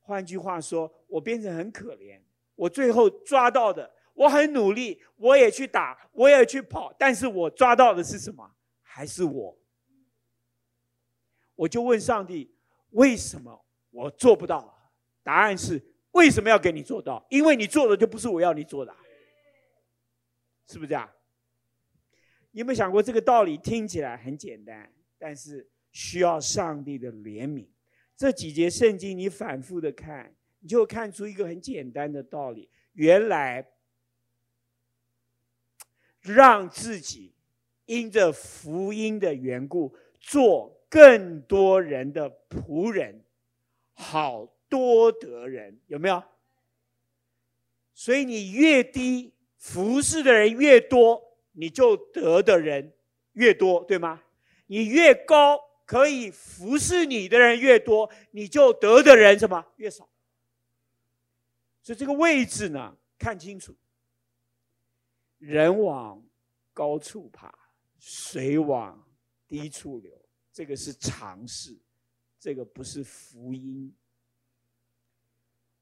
[0.00, 2.20] 换句话说，我变成很可怜。
[2.54, 8.50] 我最后抓到的，我很努力，我也去打，我也去跑，但是我抓到的是什么？
[8.80, 9.58] 还是我？
[11.54, 12.54] 我就问上帝：
[12.90, 14.90] 为什么我做不到？
[15.22, 17.26] 答案是：为什么要给你做到？
[17.28, 18.94] 因为你做的就不是我要你做的，
[20.66, 21.10] 是不是这样？
[22.52, 27.66] 你有没有想过这个道理听起来很简单，但是需要上帝的怜悯。
[28.14, 33.66] 这几节圣经你反复的看，你就看出一个很简单的道理：原来
[36.20, 37.34] 让自己
[37.86, 43.24] 因着福音的缘故，做更多人的仆人，
[43.94, 44.52] 好。
[44.68, 46.20] 多得人有没有？
[47.94, 52.92] 所以你越低，服侍的人越多，你就得的人
[53.34, 54.24] 越多，对吗？
[54.66, 60.06] 你越高，可以服侍你的人越多，你就得的人什么越少。
[61.80, 63.74] 所以这个位置呢，看清楚。
[65.38, 66.22] 人往
[66.72, 67.54] 高处爬，
[68.00, 69.06] 水往
[69.46, 70.10] 低处流，
[70.52, 71.78] 这个是常识，
[72.40, 73.94] 这个不是福音。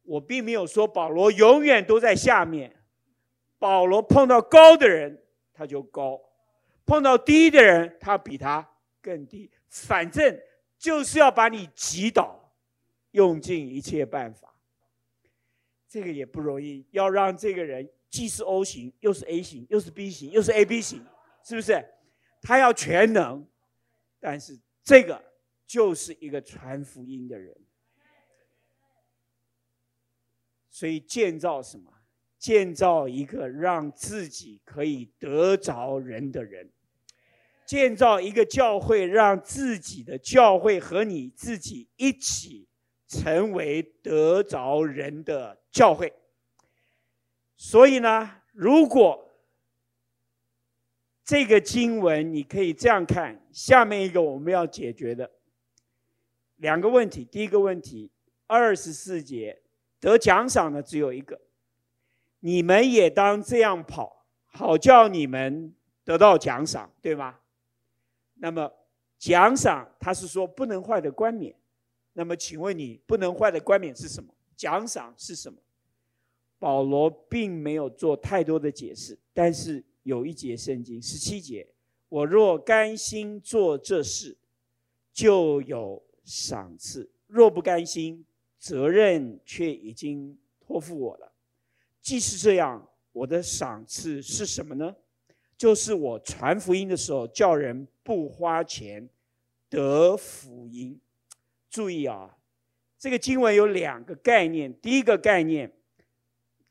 [0.02, 2.84] 我并没有说保罗永远都在下面，
[3.58, 6.20] 保罗碰到高的人他就高，
[6.84, 8.68] 碰到低的人他比他
[9.00, 9.50] 更低，
[9.82, 10.40] 反正
[10.78, 12.54] 就是要把你击倒，
[13.10, 14.54] 用尽一切办法。
[15.88, 21.04] 这个也不容易，要让这个人既是 O 型，又是 A 型，又是 B 型，又是 AB 型，
[21.44, 21.84] 是不是？
[22.40, 23.44] 他要全能，
[24.20, 25.22] 但是这个
[25.66, 27.56] 就是一个传福音的人。
[30.70, 31.92] 所以建造什么？
[32.36, 36.70] 建造一个让自己可以得着人的人，
[37.66, 42.66] 建造一个教会，让自己的教会和你自己一起
[43.06, 46.12] 成为得着人的教会。
[47.56, 49.30] 所以呢，如果
[51.24, 55.30] 这个经文你可以这样看，下面一个我们要解决的
[56.56, 58.10] 两个问题，第一个问题，
[58.46, 59.60] 二十四节。
[60.00, 61.40] 得奖赏的只有一个，
[62.40, 65.74] 你们也当这样跑，好叫你们
[66.04, 67.38] 得到奖赏，对吗？
[68.44, 68.70] 那么
[69.18, 71.56] 奖赏他是说不能坏的冠冕，
[72.12, 74.34] 那么请问你不能坏的冠冕是什么？
[74.54, 75.58] 奖赏是什么？
[76.58, 81.66] 保罗并没有做太多的解释，但是有一节圣经十七节，
[82.10, 84.36] 我若甘心做这事，
[85.10, 88.26] 就有赏赐；若不甘心，
[88.58, 91.32] 责任却已经托付我了。
[92.02, 94.94] 既是这样，我的赏赐是什么呢？
[95.56, 99.08] 就是我传福音的时候，叫人不花钱
[99.68, 101.00] 得福音。
[101.70, 102.36] 注意啊，
[102.98, 104.72] 这个经文有两个概念。
[104.80, 105.72] 第一个概念，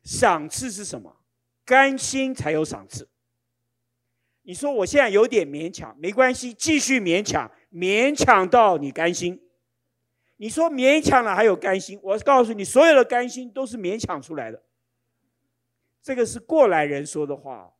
[0.03, 1.17] 赏赐是什么？
[1.65, 3.07] 甘心才有赏赐。
[4.43, 9.41] 你说我现在有点勉强，没关系，继续勉强，勉强到你甘心。
[10.35, 11.97] 你说勉强了还有甘心？
[12.03, 14.61] 我告诉你，所有的甘心都是勉强出来的。
[16.01, 17.73] 这个是过来人说的话，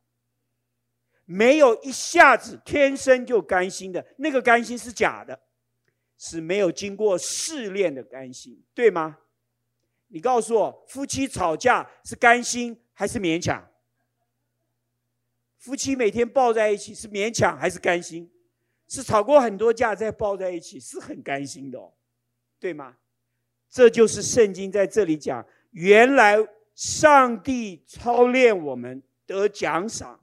[1.24, 5.40] 没有一下子天生就甘心的，那个甘心是假的，
[6.18, 9.18] 是没有经过试炼的甘心，对吗？
[10.08, 13.68] 你告诉我，夫妻吵架是甘心还是勉强？
[15.58, 18.30] 夫妻每天抱在一起是勉强还是甘心？
[18.86, 21.92] 是吵过很多架再抱在一起，是很甘心的哦。
[22.60, 22.96] 对吗？
[23.70, 26.36] 这就是圣经在这里讲，原来
[26.74, 30.20] 上帝操练我们得奖赏，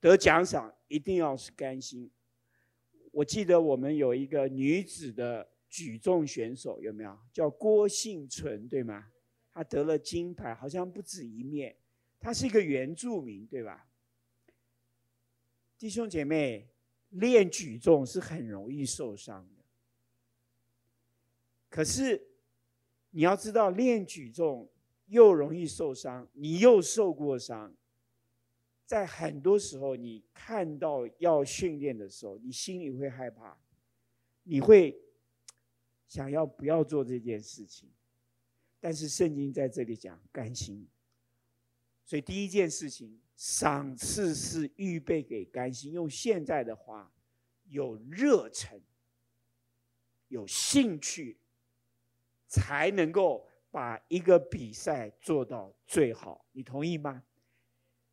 [0.00, 2.10] 得奖赏一定要是甘心。
[3.10, 7.18] 我记得我们有一个女子的举重选手，有没有？
[7.32, 9.10] 叫郭幸存，对吗？
[9.52, 11.76] 她得了金牌，好像不止一面。
[12.20, 13.88] 她是一个原住民，对吧？
[15.78, 16.68] 弟兄姐妹，
[17.10, 19.64] 练举重是很容易受伤的。
[21.68, 22.28] 可是
[23.10, 24.70] 你要知道，练举重
[25.06, 27.74] 又容易受伤，你又受过伤，
[28.86, 33.58] 在很多时候，你看到要训练的时候，你心里会害怕，
[34.44, 34.98] 你会
[36.08, 37.90] 想要不要做这件事情。
[38.80, 40.86] 但是圣经在这里讲甘心，
[42.04, 43.20] 所以第一件事情。
[43.38, 47.12] 赏赐是预备给甘心，用现在的话，
[47.66, 48.80] 有热忱、
[50.28, 51.36] 有兴趣，
[52.48, 56.46] 才能够把一个比赛做到最好。
[56.52, 57.22] 你同意吗？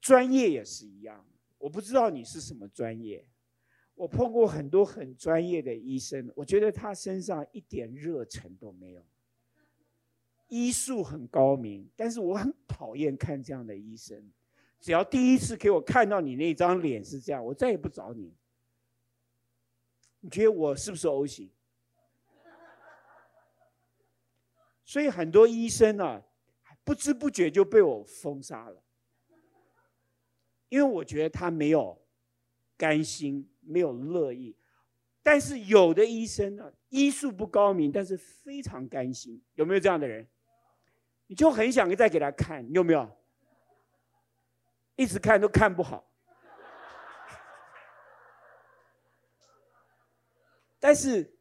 [0.03, 1.25] 专业也是一样。
[1.57, 3.25] 我不知道你是什么专业，
[3.95, 9.01] 我碰过很多很专业的医生，我觉得他身上一点热忱都没有。
[10.49, 14.29] 医术很高明，但是我很讨厌看这样的医生。
[14.81, 18.33] 只要第一次给我看到你那张脸是这样，我再也不找你。
[20.19, 21.49] 你觉得我是不是 O 型？
[24.83, 26.21] 所以很多医生、啊，
[26.83, 28.83] 不知不觉就被我封杀了，
[30.73, 31.95] 因为我觉得他没有
[32.75, 34.57] 甘心，没有乐意。
[35.21, 39.39] 但是有的医生呢、医术不高明，但是非常甘心。
[39.53, 40.27] 有没有这样的人？
[41.27, 43.07] 你就很想再给他看，你有没有？
[44.95, 46.03] 一直看都看不好，
[50.79, 51.37] 但是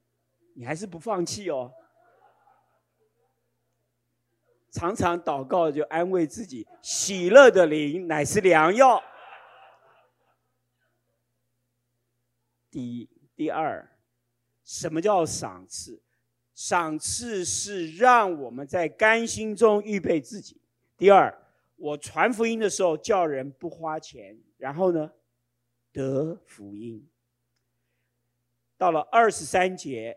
[0.55, 1.73] 你还是不放弃哦。
[4.73, 9.03] 常常祷告就安慰自己，喜乐的灵乃是良药。
[12.73, 13.89] 第一，第二，
[14.65, 16.03] 什么叫赏赐？
[16.55, 20.61] 赏赐是让我们在甘心中预备自己。
[20.97, 21.39] 第二。
[21.77, 25.11] 我传福音的时候，叫人不花钱，然后呢，
[25.91, 27.05] 得福音。
[28.79, 30.17] 到了二十三节，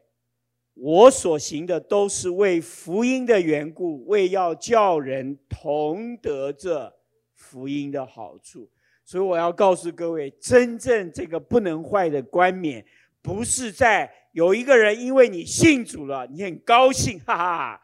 [0.76, 6.96] 我所行的都是为福音的缘故，为要叫人同得这
[7.34, 8.70] 福音的好处。
[9.06, 12.84] 所以我要告诉各位，真正这个不能坏的冠冕，
[13.22, 17.82] 不是在有一个人因为你信主了，你很高兴，哈哈。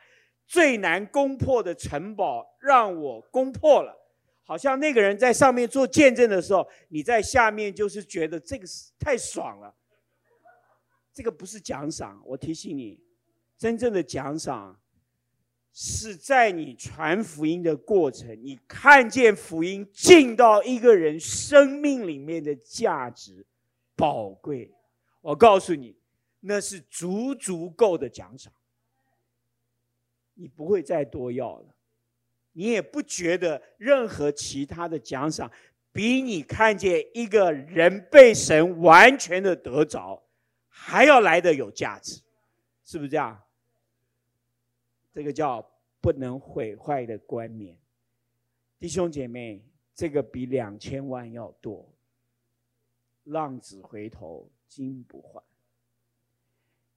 [0.47, 3.97] 最难攻破的城堡，让我攻破了。
[4.43, 9.73] 好像那个人在上面做见证的时候，你在下面就是觉得这个是太爽了。
[11.13, 12.99] 这个不是奖赏，我提醒你，
[13.57, 14.77] 真正的奖赏
[15.73, 23.45] 是在你传福音的过程，你看见福音进到一个人生命里面的价值
[23.95, 24.71] 宝贵。
[25.21, 25.95] 我告诉你，
[26.41, 28.51] 那是足足够的奖赏。
[30.33, 31.75] 你不会再多要了，
[32.53, 35.51] 你也不觉得任何其他的奖赏
[35.91, 40.23] 比你看见一个人被神完全的得着
[40.67, 42.21] 还要来的有价值，
[42.83, 43.39] 是不是这样？
[45.13, 45.65] 这个叫
[45.99, 47.77] 不能毁坏的冠冕，
[48.79, 49.61] 弟兄姐妹，
[49.93, 51.87] 这个比两千万要多。
[53.25, 55.43] 浪子回头金不换。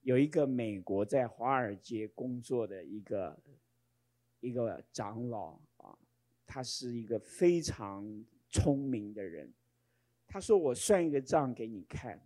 [0.01, 3.37] 有一个美国在华尔街工作的一个
[4.39, 5.97] 一个长老啊，
[6.47, 9.51] 他是一个非常聪明的人。
[10.27, 12.19] 他说：“我算一个账给你看，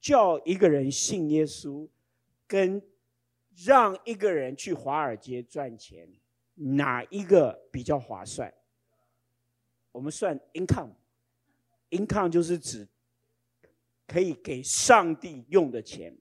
[0.00, 1.86] 叫一个人信耶稣，
[2.46, 2.82] 跟
[3.56, 6.08] 让一个人去华尔街赚钱，
[6.54, 8.52] 哪一个比较划算？”
[9.92, 12.88] 我们算 income，income 就是指
[14.06, 16.16] 可以给上帝用的钱。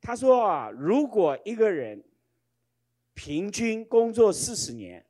[0.00, 2.02] 他说啊，如果一个人
[3.12, 5.04] 平均工作四十年，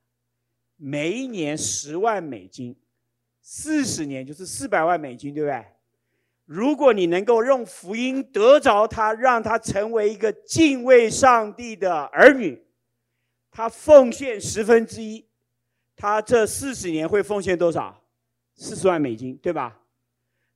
[0.76, 2.74] 每一年十万美金，
[3.40, 5.64] 四十年就是四百万美金，对不对？
[6.48, 12.64] 如果你能够用福音得着他，让他成为一个敬畏上帝的儿女，
[13.50, 15.26] 他奉献十分之一，
[15.94, 18.02] 他这四十年会奉献多少？
[18.56, 19.78] 四十万美金，对吧？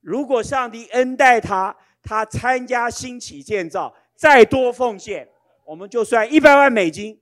[0.01, 3.95] 如果上帝恩待他，他参加兴起建造。
[4.15, 5.29] 再多奉献，
[5.67, 7.21] 我们就算一百万美金。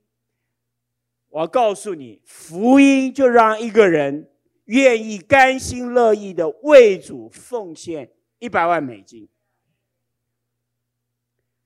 [1.27, 4.29] 我告诉你，福音就让一个人
[4.65, 8.09] 愿意甘心乐意的为主奉献
[8.41, 9.29] 一百万美金。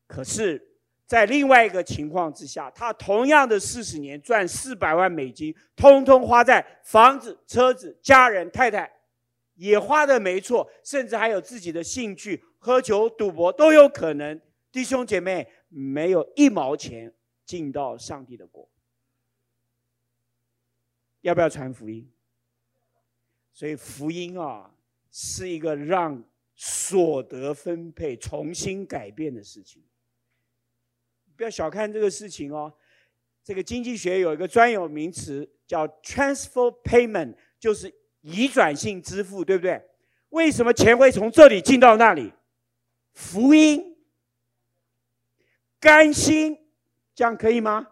[0.05, 0.61] 可是，
[1.07, 8.91] 在另外一个情况之下，他同样的四十年赚四百万美金，通通花在房子、车子、家人、太太，
[9.55, 14.39] 也花的没错，甚至还有自己的兴趣，喝酒、赌博都有可能。
[14.71, 17.13] 弟兄姐妹，没有一毛钱
[17.45, 18.67] 进到上帝的国。
[21.21, 22.11] 要不要传福音？
[23.53, 24.69] 所以福音啊，
[25.09, 26.21] 是一个让
[26.56, 29.84] 所得分配重新改变的事情。
[31.36, 32.74] 不要小看这个事情哦，
[33.43, 39.82] 这个经济学有一个专有名词叫 transfer payment，就是移转性支付，对不对？
[40.30, 42.32] 为什么钱会从这里进到那里？
[43.14, 43.97] 福音，
[45.80, 46.58] 甘心，
[47.14, 47.86] 这样可以吗？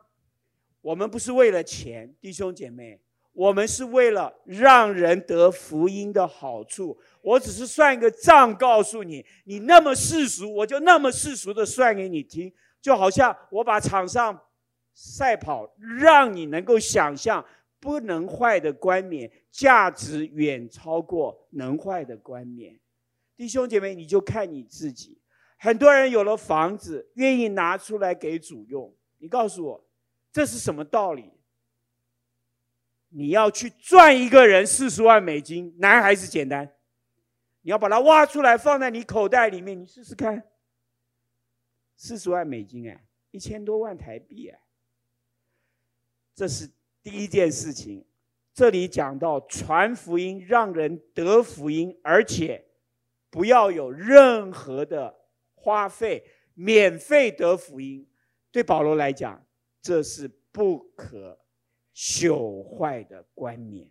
[0.82, 2.99] 我们不是为了钱，弟兄姐妹，
[3.34, 6.97] 我们是为了让人得福音的好处。
[7.21, 12.53] 我只是算一个账，告诉你，你那么世俗，我就那么世俗的算给你听。
[12.81, 14.39] 就好像我把场上
[14.93, 17.43] 赛跑，让你能够想象
[17.79, 22.79] 不能坏的冠冕价值远超过能坏的冠冕。
[23.36, 25.17] 弟兄姐妹，你就看你自己。
[25.57, 28.93] 很多人有了房子，愿意拿出来给主用。
[29.19, 29.84] 你告诉我，
[30.31, 31.31] 这是什么道理？
[33.16, 36.70] 你要去赚一个人四十万美金，难还是简单？
[37.61, 40.43] 你要把它挖出来放在你口袋里面，你试试看。
[41.95, 44.59] 四十万美金哎，一千多万台币哎，
[46.36, 46.70] 这是
[47.01, 48.03] 第一件事情。
[48.53, 52.66] 这里讲到传福音，让人得福音，而且
[53.30, 55.16] 不要有任何的
[55.55, 58.07] 花费，免费得福音。
[58.51, 59.43] 对保罗来讲，
[59.82, 61.39] 这是不可
[61.96, 63.88] 朽坏的冠冕。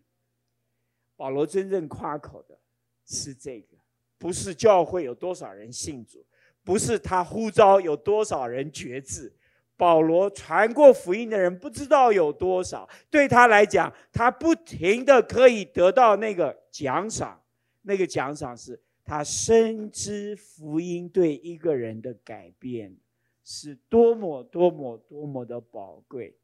[1.16, 2.58] 保罗真正夸口的
[3.06, 3.76] 是这个，
[4.18, 6.24] 不是教会有多少人信主。
[6.64, 9.34] 不是他呼召有多少人决志，
[9.76, 12.88] 保罗传过福音的人不知道有多少。
[13.10, 17.42] 对他来讲，他不停的可以得到那个奖赏，
[17.82, 22.96] 那个奖赏是他深知福音对一个人的改变
[23.42, 26.36] 是多么多么多么的宝贵。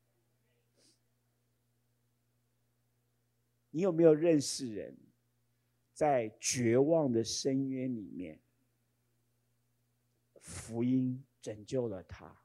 [3.79, 4.93] 你有没有认识人，
[5.95, 8.41] 在绝望的深渊里面？
[10.41, 12.37] 福音拯救了他。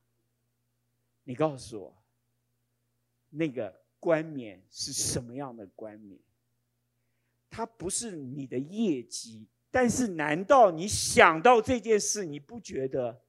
[1.23, 2.03] 你告诉我，
[3.31, 6.19] 那个冠冕是什么样的冠冕？
[7.49, 13.23] 它不是你的业绩，但是难道你想到这件事，你不觉得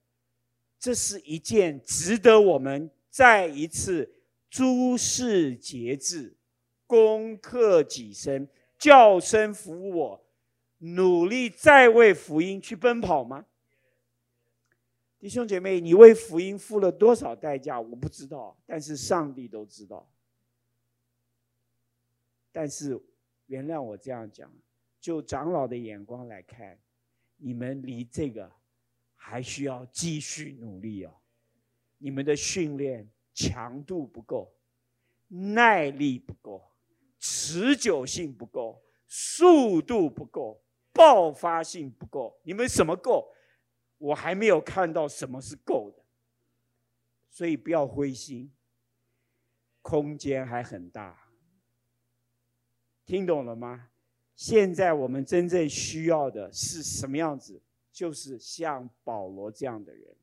[0.79, 4.15] 这是一件值得我们再一次
[4.51, 6.37] 诸事节制、
[6.95, 10.25] 攻克己身、叫声服我，
[10.79, 13.45] 努力再为福音去奔跑吗？
[15.19, 17.81] 弟兄姐妹，你为福音付了多少代价？
[17.81, 20.09] 我不知道，但是上帝都知道。
[22.53, 23.01] 但是，
[23.47, 24.49] 原谅我这样讲，
[25.01, 26.79] 就长老的眼光来看，
[27.39, 28.49] 你们离这个
[29.17, 31.13] 还需要继续努力哦。
[31.99, 34.53] 你们的训练强度不够，
[35.27, 36.63] 耐力不够，
[37.27, 40.63] 持久性不够，速度不够，
[40.93, 42.39] 爆发性不够。
[42.43, 43.27] 你们什么够？
[43.97, 46.05] 我还没有看到什么是够的，
[47.31, 48.53] 所以不要灰心，
[49.81, 51.31] 空间还很大。
[53.07, 53.89] 听懂了吗？
[54.37, 57.63] 现在我们真正需要的是什么样子？
[57.91, 60.15] 就是像保罗这样的人。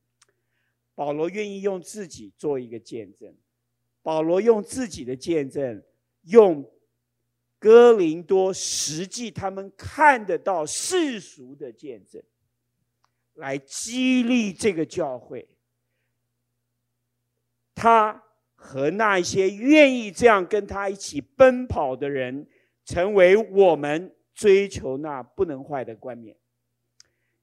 [0.93, 3.35] 保罗愿意用自己做一个见证，
[4.03, 5.83] 保罗用自己的见证，
[6.25, 6.63] 用
[7.61, 12.21] 哥林多实际他们看得到世俗的见证。
[13.35, 15.47] 来激励这个教会，
[17.73, 18.21] 他
[18.55, 22.45] 和那些愿意这样跟他一起奔跑的人，
[22.83, 26.35] 成为我们追求那不能坏的冠冕。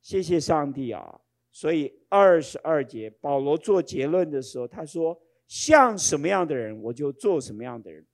[0.03, 1.21] 谢谢上帝啊！
[1.51, 8.07] 所以二十二节，保罗做结论的时候，他说：“像什么样的人，我就做什么样的人。”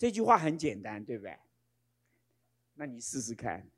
[0.00, 1.38] 这句话很简单，对不对？
[2.72, 3.68] 那你试试看。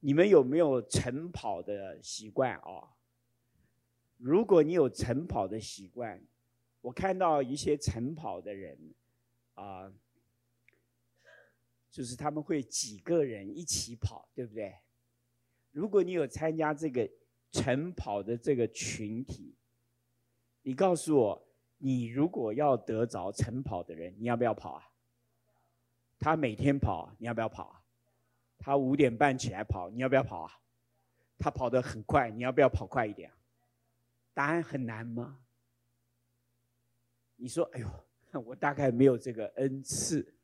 [0.00, 2.96] 你们有没有晨跑的习惯啊？
[4.16, 6.26] 如果你有晨跑的习惯，
[6.80, 8.94] 我看到一些晨跑的人
[9.56, 9.92] 啊，
[11.90, 14.74] 就是他们会几个人一起跑，对不对？
[15.70, 17.06] 如果你有参加这个
[17.52, 19.54] 晨跑的这个群体，
[20.62, 21.43] 你告诉我，
[21.84, 24.88] 你如果要得着晨跑的人，你要不要跑啊？
[26.18, 27.82] 他每天跑，你要不要跑啊？
[28.56, 30.60] 他五点半起来跑，你要不要跑啊？
[31.38, 33.30] 他跑得很快，你要不要跑快一点？
[34.32, 35.40] 答案很难吗？
[37.36, 40.34] 你说：“哎呦，我大概没有这个恩赐。”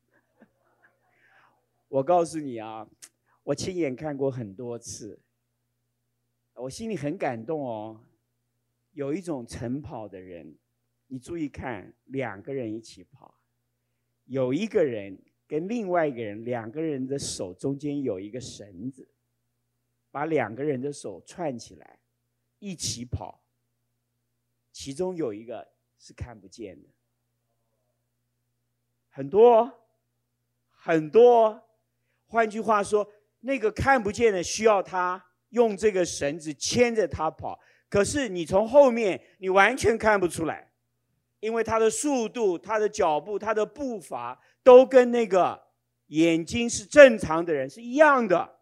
[1.89, 2.87] 我告诉你啊，
[3.41, 5.19] 我亲眼看过很多次，
[6.53, 7.99] 我心里很感动哦。
[8.91, 10.53] 有一种晨跑的人，
[11.13, 13.37] 你注意看，两个人一起跑，
[14.23, 19.05] 有一个人跟另外一个人，两个人的手中间有一个绳子，
[20.09, 21.99] 把两个人的手串起来，
[22.59, 23.43] 一起跑。
[24.71, 25.67] 其中有一个
[25.99, 26.87] 是看不见的，
[29.09, 29.69] 很多
[30.69, 31.61] 很多。
[32.25, 33.05] 换句话说，
[33.41, 37.59] 那个看不见的需要他用这个绳子牵着他跑。
[37.89, 40.70] 可是你从后面，你完全看不出来，
[41.41, 45.61] 因为他的速度、他的脚步、他的步伐都跟那个
[46.07, 48.57] 眼睛是正常的人是一样的。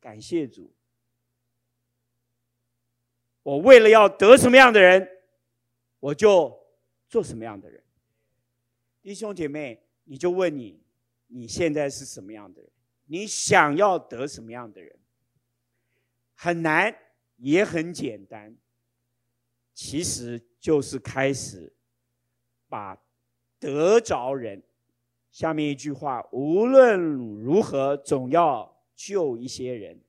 [0.00, 0.74] 感谢主，
[3.44, 5.08] 我为了要得什么样的人，
[6.00, 6.58] 我就
[7.08, 7.80] 做什么样的人。
[9.00, 10.82] 弟兄姐妹，你就问你，
[11.28, 12.70] 你现在是什么样的人？
[13.06, 14.98] 你想要得什么样的人？
[16.34, 16.92] 很难。
[17.40, 18.52] 也很简单，
[19.80, 21.72] 其实就是开始
[22.68, 23.00] 把
[23.60, 24.60] 得着人。
[25.30, 30.00] 下面一句话：无论如何，总要救一些人，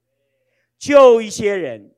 [0.80, 1.96] 救一些人，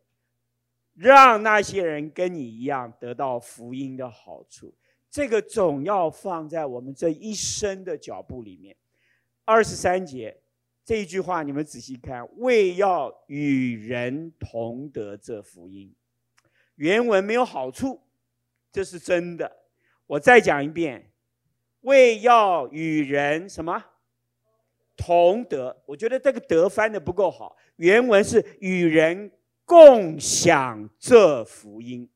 [0.95, 4.75] 让那些人跟你一样得到福音的好处。
[5.09, 8.75] 这个总要放在我们这一生的脚步里面。
[9.45, 10.37] 二十三节。
[10.83, 15.95] 这一句话你们仔细看，为要与人同得这福音，
[16.75, 18.01] 原文没有好处，
[18.71, 19.51] 这是真的。
[20.07, 21.11] 我再讲一遍，
[21.81, 23.83] 为要与人什么
[24.95, 25.81] 同德？
[25.85, 29.31] 我觉得这个“德”翻的不够好，原文是与人
[29.65, 32.09] 共享这福音。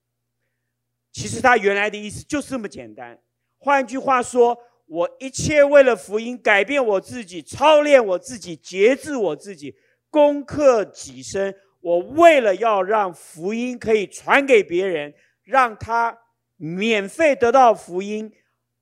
[1.11, 3.19] 其实他原来的意思就是这么简单。
[3.57, 4.57] 换句话说。
[4.87, 9.75] 我一切为了福音改变我自己，操练我自己，节制我自己，
[10.11, 11.55] 攻克己身。
[11.85, 15.13] 我为了要让福音可以传给别人，
[15.43, 16.17] 让他
[16.57, 18.31] 免费得到福音，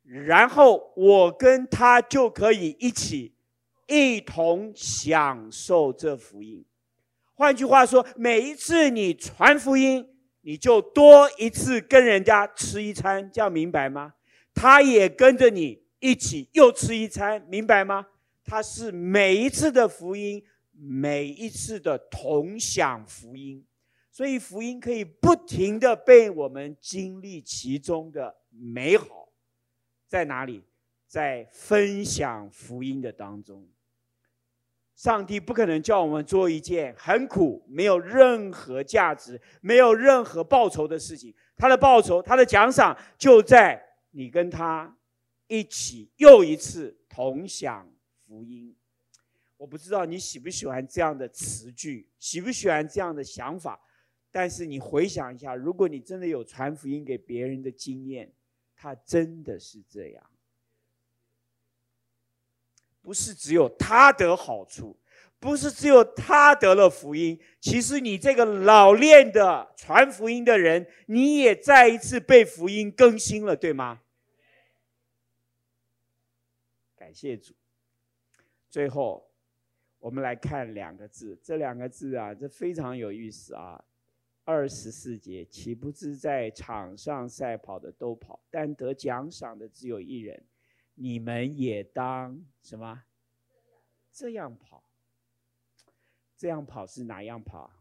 [0.05, 3.35] 然后我跟他就可以一起
[3.87, 6.65] 一同享受这福音。
[7.33, 10.07] 换句话说，每一次你传福音，
[10.39, 14.13] 你就多一次跟人家吃一餐，这样明白吗？
[14.53, 15.83] 他也跟着你。
[15.99, 18.05] 一起又吃一餐，明白吗？
[18.43, 20.43] 他是每一次的福音，
[20.85, 23.65] 每一次的同享福音，
[24.11, 29.29] 所以福音可以不停的被我们经历其中的美好，
[30.07, 30.63] 在哪里？
[31.07, 33.67] 在分享福音的当中。
[34.95, 41.33] 上帝不可能叫我们做一件很苦、没有任何价值、没有任何报酬的事情。
[41.55, 43.81] 他的报酬、他的奖赏就在
[44.11, 44.97] 你跟他。
[45.47, 47.87] 一起又一次同享
[48.25, 48.75] 福音，
[49.63, 53.79] 我不知道你喜不喜欢这样的词句，喜不喜欢这样的想法。
[54.29, 58.29] 但是你回想一下，如果你真的有传福音给别人的经验，
[58.75, 60.29] 他真的是这样，
[63.01, 64.99] 不是只有他得好处，
[65.39, 67.39] 不是只有他得了福音。
[67.61, 74.01] 其实你这个老练的传福音的人，你也再一次被福音更新了，对吗？
[76.97, 77.53] 感谢主。
[78.69, 79.29] 最后，
[80.03, 83.81] 我们来看两个字，这两个字啊，这非常有意思啊。
[84.43, 90.43] 二十四节，岂不知在场上赛跑的都跑，但得奖赏的只有一人。
[90.95, 93.05] 你们也当什么？
[94.11, 94.83] 这样跑。
[96.35, 97.71] 这样跑是哪样跑？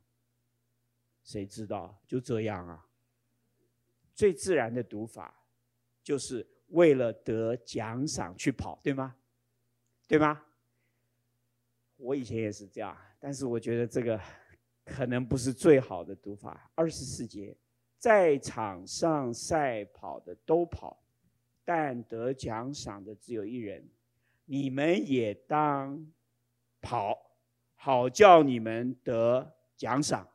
[1.24, 2.00] 谁知道？
[2.06, 2.86] 就这样啊。
[4.14, 5.44] 最自然的读法
[6.04, 6.46] 就是。
[6.68, 9.14] 为了得奖赏去跑，对吗？
[10.08, 10.42] 对吗？
[12.02, 14.20] 我以前也是这样，但是我觉得这个
[14.84, 16.68] 可能不是最好的读法。
[16.74, 17.56] 二十四节，
[17.96, 21.00] 在场上赛跑的都跑，
[21.64, 23.88] 但得奖赏的只有一人。
[24.46, 26.04] 你们也当
[26.80, 27.16] 跑，
[27.76, 30.28] 好叫你们得奖赏。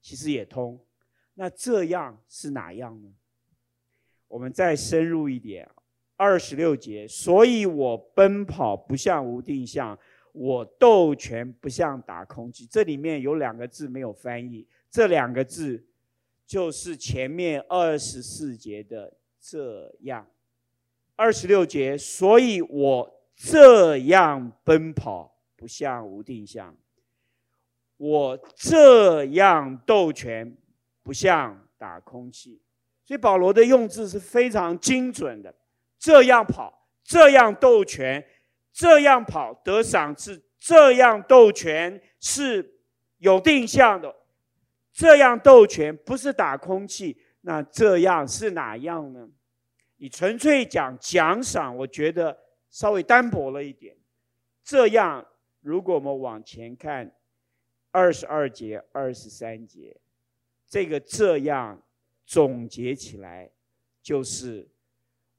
[0.00, 0.84] 其实也通。
[1.34, 3.08] 那这样是哪样呢？
[4.26, 5.70] 我们再深入一点。
[6.16, 9.98] 二十六节，所以我奔跑不像无定向，
[10.32, 12.66] 我斗拳不像打空气。
[12.66, 15.84] 这里面有两个字没有翻译，这两个字
[16.46, 20.26] 就是前面二十四节的这样。
[21.14, 26.74] 二十六节，所以我这样奔跑不像无定向，
[27.98, 30.56] 我这样斗拳
[31.02, 32.60] 不像打空气。
[33.04, 35.54] 所以保罗的用字是非常精准的。
[35.98, 38.24] 这样跑，这样斗拳，
[38.72, 42.80] 这样跑得赏赐，这样斗拳是
[43.18, 44.14] 有定向的。
[44.92, 49.28] 这样斗拳不是打空气，那这样是哪样呢？
[49.96, 52.38] 你纯粹讲奖赏，我觉得
[52.70, 53.96] 稍微单薄了一点。
[54.64, 55.26] 这样，
[55.60, 57.14] 如果我们往前看，
[57.90, 59.96] 二十二节、二十三节，
[60.68, 61.82] 这个这样
[62.24, 63.50] 总结起来
[64.02, 64.68] 就是。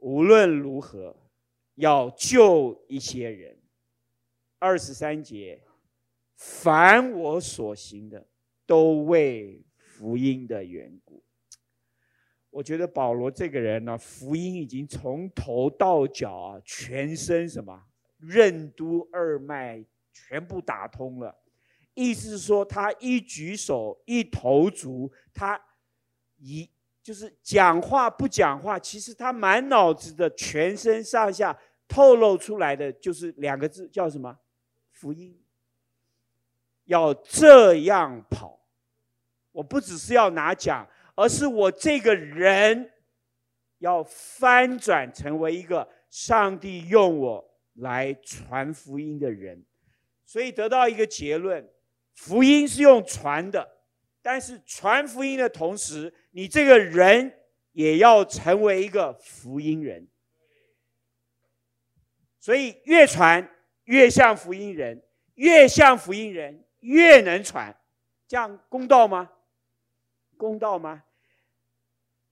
[0.06, 1.16] 无论如何，
[1.76, 3.58] 要救一些人。
[4.60, 5.62] 二十三节，
[6.36, 8.26] 凡我所行的，
[8.66, 11.24] 都为福音的缘故。
[12.50, 17.84] 我觉得保罗这个人呢，福音已经从头到脚啊，全身什么
[18.18, 21.36] 任督二脉全部打通了。
[21.94, 25.60] 意思是说，他一举手一投足，他
[26.38, 26.70] 一。
[27.04, 34.40] 就是讲话不讲话，其实他满脑子的全身上下透露出来的就是两个字，叫什么？
[34.90, 35.38] 福音。
[36.86, 38.60] 要这样跑，
[39.52, 42.92] 我不只是要拿奖，而是我这个人
[43.80, 49.64] 要翻转成为一个上帝用我来传福音的人，
[50.26, 51.70] 所以得到一个结论：
[52.16, 53.66] 福音是用传的。
[54.24, 57.32] 但是传福音的同时，你这个人
[57.74, 60.08] 也要成为一个福音人。
[62.40, 63.48] 所以越传
[63.84, 65.04] 越像福音人，
[65.36, 67.78] 越像福音人越能传，
[68.26, 69.30] 这样公道吗？
[70.38, 71.04] 公道吗？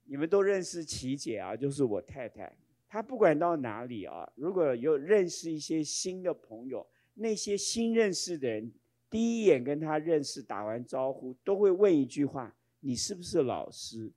[0.06, 2.56] 你们都认识琪姐啊，就是我太太。
[2.88, 8.72] 她不管到哪里啊，如果有认识一些新的朋友，那些新认识的人。
[9.12, 14.10] 第一眼跟他认识，打完招呼都会问一句话：“你是不是老师？”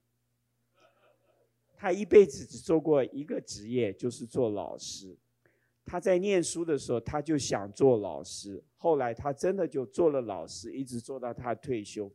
[1.76, 5.14] 他一辈子只做过一个职业，就是做老师。
[5.84, 12.10] 他在念书的时候，他就想做老师，后来他真的就做了老师，一直做到他退休。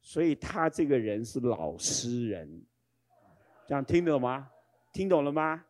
[0.00, 2.64] 所以他这个人是老实人，
[3.68, 4.50] 这样听懂吗？
[4.92, 5.66] 听懂了吗？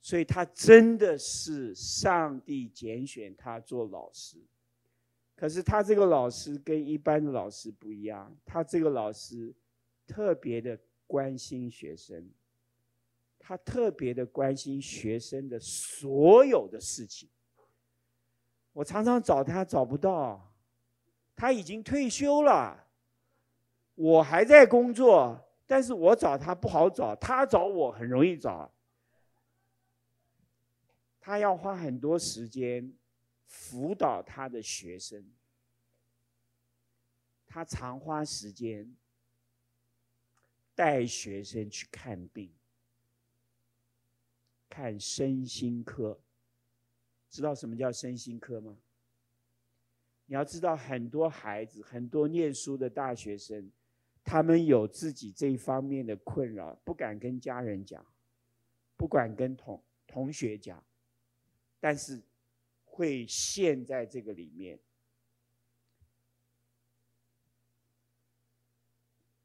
[0.00, 4.38] 所以他真的是上帝拣选他做老师。
[5.36, 9.52] 可是他这个老师跟一般的老师不一样，他这个老师
[10.06, 12.30] 特别的关心学生，
[13.38, 17.28] 他特别的关心学生的所有的事情。
[18.72, 20.54] 我常常找他找不到，
[21.34, 22.86] 他已经退休了，
[23.94, 28.72] 我还在工作，但是我找他不好找，他找我很容易找。
[31.20, 32.92] 他要花很多时间。
[33.46, 35.24] 辅导他的学生，
[37.46, 38.94] 他常花时间
[40.74, 42.52] 带学生去看病，
[44.68, 46.20] 看身心科。
[47.30, 48.76] 知道什么叫身心科吗？
[50.26, 53.70] 你要知道，很多孩子，很多念书的大学生，
[54.24, 58.04] 他们有自己这一方面的困扰，不敢跟家人讲，
[58.96, 60.84] 不敢跟同同学讲，
[61.78, 62.22] 但是。
[62.94, 64.78] 会陷在这个里面。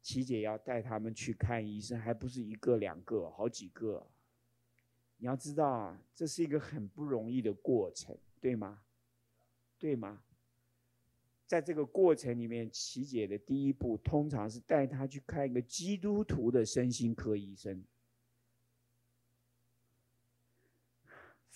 [0.00, 4.08] 琪姐要带他们去看医生，还不是一个两个，好几个。
[5.16, 8.82] 你要知道啊，这是一个很不容易的过程，对吗？
[9.78, 10.22] 对吗？
[11.44, 17.84] 在这个过程里面，琪姐的第一步通常是带他去看一个基督徒的身心科医生。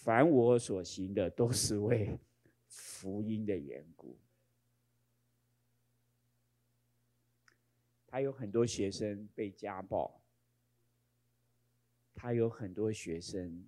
[0.04, 2.18] 凡我所行的，都是为
[2.68, 4.18] 福音的缘故。
[8.06, 10.20] 他有很多学生被家暴，
[12.14, 13.66] 他有很多学生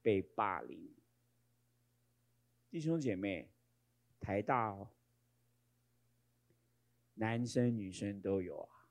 [0.00, 0.90] 被霸凌。
[2.70, 3.50] 弟兄姐妹，
[4.18, 4.88] 台大哦，
[7.12, 8.88] 男生女生都有啊。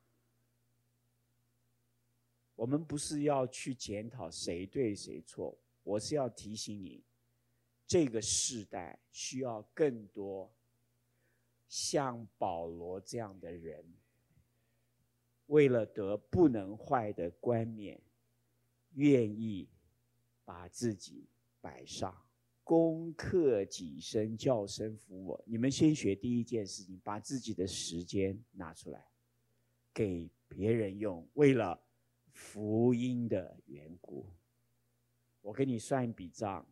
[2.53, 5.57] 我们不是要去检讨谁对谁错。
[5.89, 7.03] 我是要提醒你，
[7.87, 10.53] 这个世代需要更多
[11.67, 13.83] 像保罗这样的人，
[15.47, 17.99] 为了得不能坏的冠冕，
[18.93, 19.67] 愿意
[20.45, 21.27] 把自己
[21.59, 22.15] 摆上，
[22.63, 25.43] 攻克己身，叫声服我。
[25.47, 29.03] 你们先学第一件事情，把自己的时间拿出来，
[29.91, 31.81] 给别人用，为了
[32.31, 34.31] 福音的缘故。
[35.49, 36.63] 我给你算一笔账，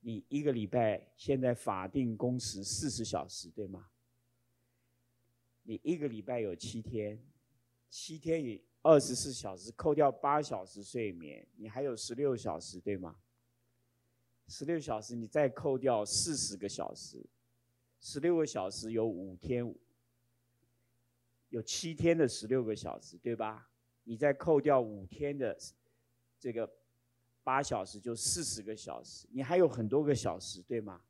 [0.00, 3.88] 你一个礼拜现在法定工时四十小时，对吗？
[5.62, 7.18] 你一个礼拜有七天，
[7.88, 13.16] 七天与二十四小时，扣掉八小时睡眠，你还有十六小时，对吗？
[14.48, 17.24] 十六小时，你再扣掉四十个小时，
[17.98, 19.74] 十六个小时有五天，
[21.48, 23.70] 有七天的十六个小时，对吧？
[24.04, 25.58] 你再扣掉五天的
[26.38, 26.70] 这个
[27.46, 31.00] 八小时，就四十个小时，你还有很多个小时，对吗？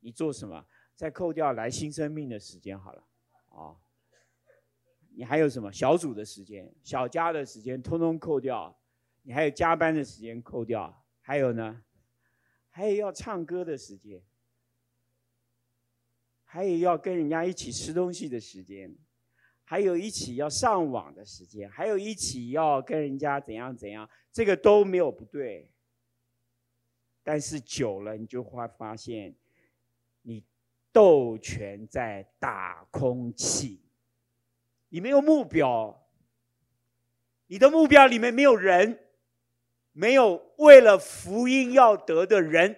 [0.00, 0.66] 你做什么？
[0.94, 3.02] 再扣掉来新生命的时间好了，
[3.48, 3.74] 啊，
[5.14, 8.78] 你还有什么小组的时间、小家的时间，通通扣掉，
[9.22, 11.82] 你还有加班的时间扣掉，还有呢？
[12.68, 14.22] 还有要唱歌的时间，
[16.44, 18.94] 还有要跟人家一起吃东西的时间，
[19.64, 25.70] 还有一起要上网的时间，还有一起要跟人家怎样怎样，这个都没有不对。
[27.22, 29.34] 但是久了，你就会发现，
[30.22, 30.44] 你
[30.92, 33.80] 斗拳在打空气，
[34.88, 36.06] 你没有目标，
[37.46, 38.98] 你的目标里面没有人。
[39.94, 42.74] 没有为了福音要得的人，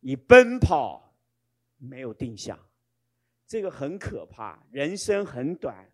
[0.00, 1.14] 你奔跑
[1.76, 2.58] 没有定向，
[3.46, 4.66] 这个很可怕。
[4.70, 5.90] 人生很短，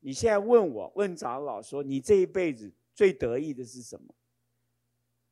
[0.00, 4.14] 你现在问我问长老说，你这一辈子最得意的是什么？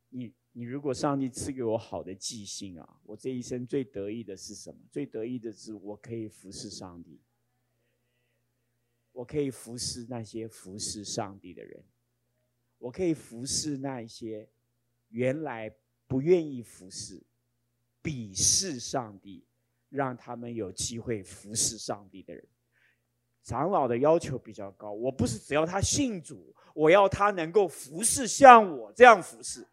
[0.08, 4.80] 你你如果上帝赐给我好的记性啊，我这一生最得意的是什么？
[4.90, 7.20] 最得意的是我可以服侍上帝，
[9.12, 11.84] 我可以服侍那些服侍上帝的人。
[12.78, 14.48] 我可以服侍那些
[15.10, 15.70] 原来
[16.06, 17.22] 不愿意服侍、
[18.02, 19.44] 鄙视上帝，
[19.90, 22.42] 让他们有机会服侍上帝的人。
[23.42, 29.66] 长老的要求比较高，我不是只要他信主，我要他能够服侍像我这样服侍。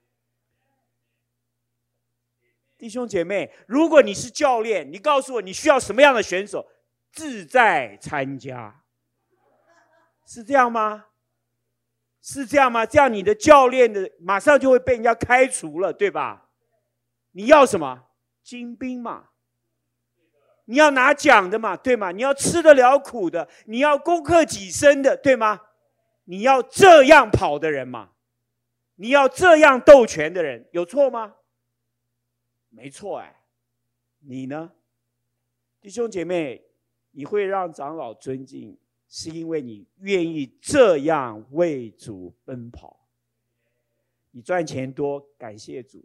[2.78, 6.66] 弟兄姐妹，如果你是教练，你告诉我你需要什么样的选手，
[7.12, 8.84] 自在参加，
[10.26, 11.06] 是这样吗？
[12.22, 12.86] 是这样吗？
[12.86, 16.50] 这样你的教练的马上就会被人家开除了，对吧？
[17.32, 18.10] 你要什么？
[18.44, 19.30] 精兵嘛。
[20.68, 22.12] 你要拿奖的嘛，对吗？
[22.12, 25.60] 你要吃得了苦的，你要攻克己身的，对吗？
[26.26, 28.12] 你要这样跑的人嘛，
[28.96, 31.36] 你要这样斗拳的人，有错吗？
[32.70, 33.44] 没错哎，
[34.20, 34.72] 你呢？
[35.82, 36.64] 弟兄姐妹，
[37.12, 38.78] 你会让长老尊敬。
[39.10, 43.08] 是因为你愿意这样为主奔跑，
[44.32, 46.04] 你赚钱多，感谢主。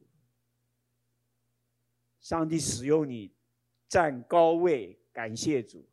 [2.20, 3.32] 上帝使用你
[3.92, 5.86] 站高位，感谢主。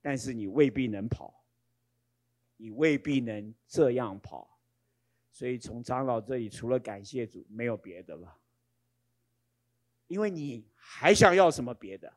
[0.00, 1.44] 但是你未必能跑，
[2.56, 4.58] 你未必能这样跑，
[5.30, 8.34] 所以从长老这里除了感谢主，没有别的了。
[10.06, 12.10] 因为你还想要什么别的？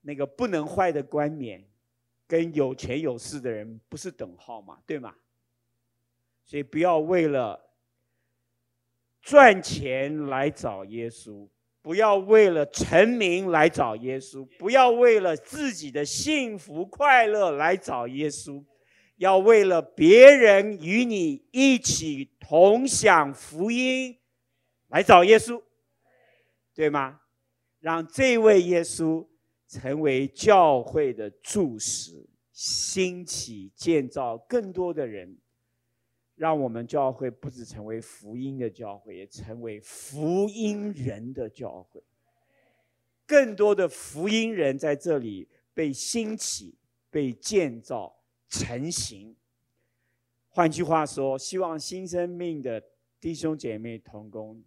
[0.00, 1.64] 那个不能坏的冠冕。
[2.26, 5.14] 跟有钱有势的人不是等号嘛，对吗？
[6.44, 7.60] 所以不要为了
[9.20, 11.48] 赚钱来找耶稣，
[11.82, 18.64] 不要为了成名来找耶稣，不要为了自己的幸福快乐来找耶稣，
[19.16, 24.16] 要为了别人与你一起同享福音
[24.88, 25.62] 来找耶稣，
[26.74, 27.20] 对吗？
[27.80, 29.26] 让这位耶稣。
[29.72, 35.38] 成为教会的柱石，兴起建造更多的人，
[36.40, 42.02] 让我们教会不只成为福音的教会，也成为福音人的教会。
[43.26, 46.78] 更多的福音人在这里被兴起、
[47.10, 48.16] 被建造、
[48.48, 49.36] 成型。
[50.48, 52.82] 换句话说，希望新生命的
[53.20, 54.64] 弟兄姐妹同工，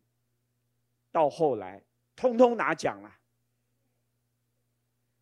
[1.12, 1.82] 到后来
[2.16, 3.12] 通通拿奖了。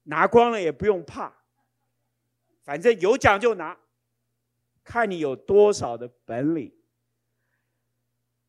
[0.03, 1.33] 拿光了也不用怕，
[2.61, 3.79] 反正有奖就拿，
[4.91, 6.69] 看你有多少的本领。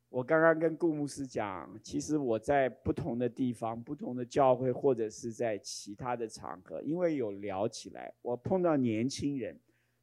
[0.08, 9.56] 我刚刚跟顾牧师讲，其实我在不同的地方、不同的教会，或者是在其他的场合，因为有聊起来，我碰到年轻人，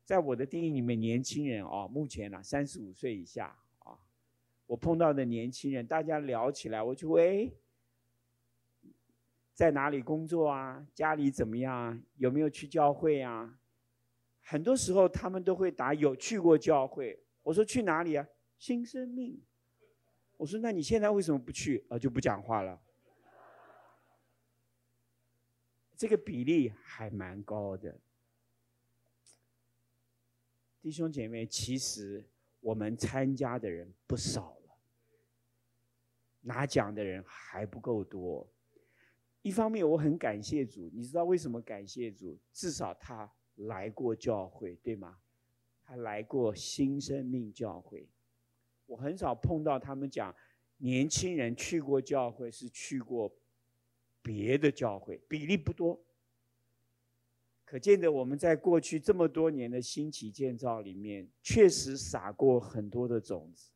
[0.05, 3.99] 在我的定义里面，年轻人啊，目前呢三十五岁以下啊，
[4.65, 7.53] 我碰到的年轻人，大家聊起来，我就会。
[9.53, 10.87] 在哪里工作啊？
[10.93, 12.01] 家里怎么样啊？
[12.15, 13.58] 有没有去教会啊？
[14.41, 17.23] 很多时候他们都会答有去过教会。
[17.43, 18.27] 我说去哪里啊？
[18.57, 19.41] 新生命。
[20.37, 21.85] 我说那你现在为什么不去？
[21.89, 22.81] 啊，就不讲话了。
[25.97, 27.99] 这个比例还蛮高的。
[30.81, 32.25] 弟兄姐妹，其实
[32.61, 34.77] 我们参加的人不少了，
[36.39, 38.49] 拿奖的人还不够多。
[39.41, 42.39] 一方面我很感谢主，你知道为什么感谢主？
[42.53, 43.29] 至少他
[43.67, 45.17] 来过教会，对吗？
[45.83, 48.07] 他来过新生命教会。
[48.85, 50.35] 我很少碰到他们讲
[50.77, 53.31] 年轻人去过教会是去过
[54.21, 55.99] 别的教会，比例不多。
[57.65, 63.69] 可见得我们在过去这么多年的兴起建造里面，确实撒过很多的种子，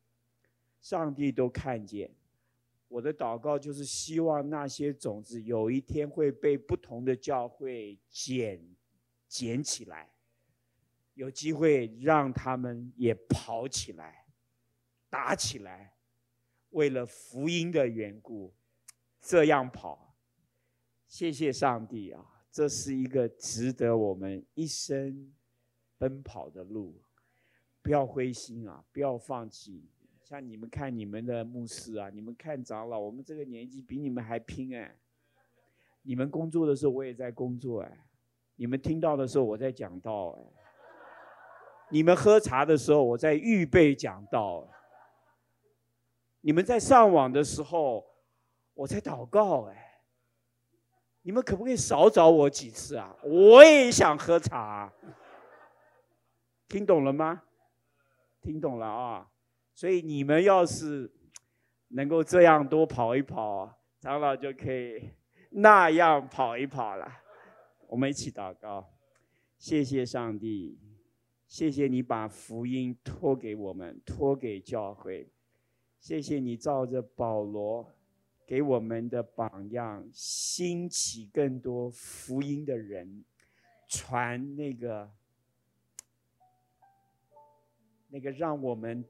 [0.80, 2.10] 上帝都看见。
[2.88, 8.60] 我的祷告就是希望那些种子有一天会被不同的教会捡
[9.34, 10.08] 捡起来，
[11.14, 14.26] 有机会让他们也跑起来，
[15.10, 15.92] 打起来，
[16.70, 18.54] 为了福音的缘故，
[19.20, 20.14] 这样跑。
[21.08, 22.24] 谢谢上帝啊！
[22.48, 25.34] 这是一个值得我们一生
[25.98, 27.02] 奔跑的路，
[27.82, 29.90] 不要灰心啊，不要放弃。
[30.22, 34.96] 像你们看你们的牧师啊，你们看长老，我们这个年纪比你们还拼哎。
[36.02, 37.98] 你们工作的时候，我也在工作哎。
[38.56, 40.42] 你们听到的时候，我在讲道哎。
[41.90, 44.66] 你们喝茶的时候，我在预备讲道。
[46.40, 48.04] 你们在上网的时候，
[48.74, 50.00] 我在祷告哎。
[51.22, 53.16] 你们可不可以少找我几次啊？
[53.22, 54.92] 我也想喝茶。
[56.68, 57.42] 听懂了吗？
[58.42, 59.26] 听懂了啊！
[59.74, 61.10] 所以你们要是
[61.88, 65.10] 能够这样多跑一跑，长老就可以
[65.50, 67.10] 那样跑一跑了。
[67.94, 68.92] 我们一起祷告，
[69.56, 70.76] 谢谢上帝，
[71.46, 75.28] 谢谢你把福音托给我们，托给教会。
[76.00, 77.94] 谢谢你照着保罗。
[78.44, 83.24] 给我们的榜样，兴起更多福音的人，
[83.86, 85.08] 传那个
[88.08, 89.04] 那个让我们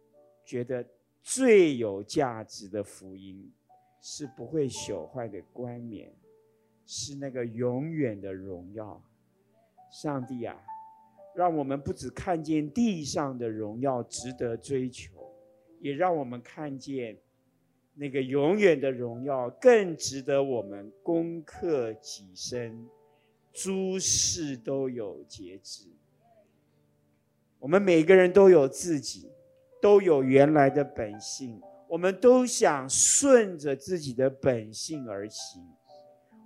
[0.45, 0.87] 觉得
[1.23, 3.51] 最有价值的福音，
[4.03, 6.15] 是不会朽坏的冠冕，
[6.87, 9.03] 是那个永远的荣耀。
[9.91, 10.57] 上帝啊，
[11.35, 15.33] 让我们不只看见地上的荣耀值得追求，
[15.81, 17.17] 也让我们看见。
[17.97, 22.85] 那个永远的荣耀更值得我们攻克己身，
[23.53, 25.87] 诸事都有节制。
[27.61, 29.31] 我们每个人都有自己，
[29.81, 35.65] 都有原来的本性，我们都想顺着自己的本性而行，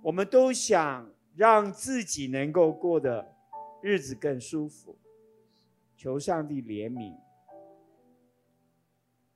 [0.01, 3.33] 我们都想让自己能够过得
[3.81, 4.97] 日子更舒服。
[5.95, 7.13] 求上帝怜悯。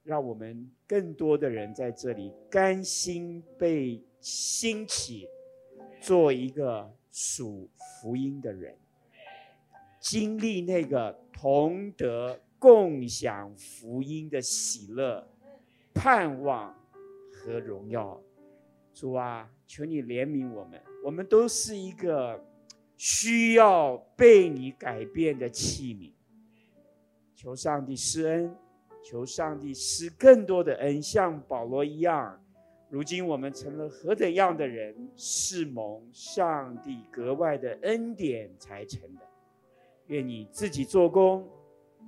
[0.03, 5.27] 让我们更多的人在这里甘心被兴起，
[6.01, 7.69] 做一个属
[8.01, 8.75] 福音的人，
[10.01, 15.25] 经历那个同得共享福音的喜乐、
[15.93, 16.75] 盼望
[17.31, 18.21] 和荣耀。
[18.93, 22.39] 主啊，求你怜悯我们，我们都是一个
[22.95, 26.11] 需要被你改变的器皿。
[27.33, 28.55] 求上帝施恩。
[29.05, 32.39] 求上帝施更多的恩，像保罗一样。
[32.89, 39.21] 如今我们成了何等样的人，是蒙上帝格外的恩典才成的。
[40.05, 41.45] 愿你自己做工，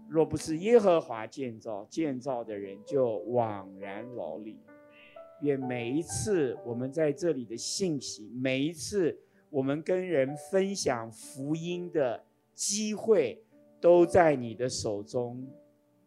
[0.08, 4.58] 若不是耶和华建造，建造的人就枉然劳力。
[5.42, 9.18] 愿每一次我们在这里的信息，每一次
[9.50, 12.24] 我们跟人分享福音的
[12.54, 13.44] 机会，
[13.80, 15.48] 都在你的手中。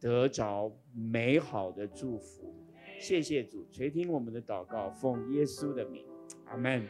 [0.00, 2.54] 得着美好的祝福，
[3.00, 6.04] 谢谢主垂听我们的祷告，奉耶稣的名，
[6.44, 6.88] 阿门。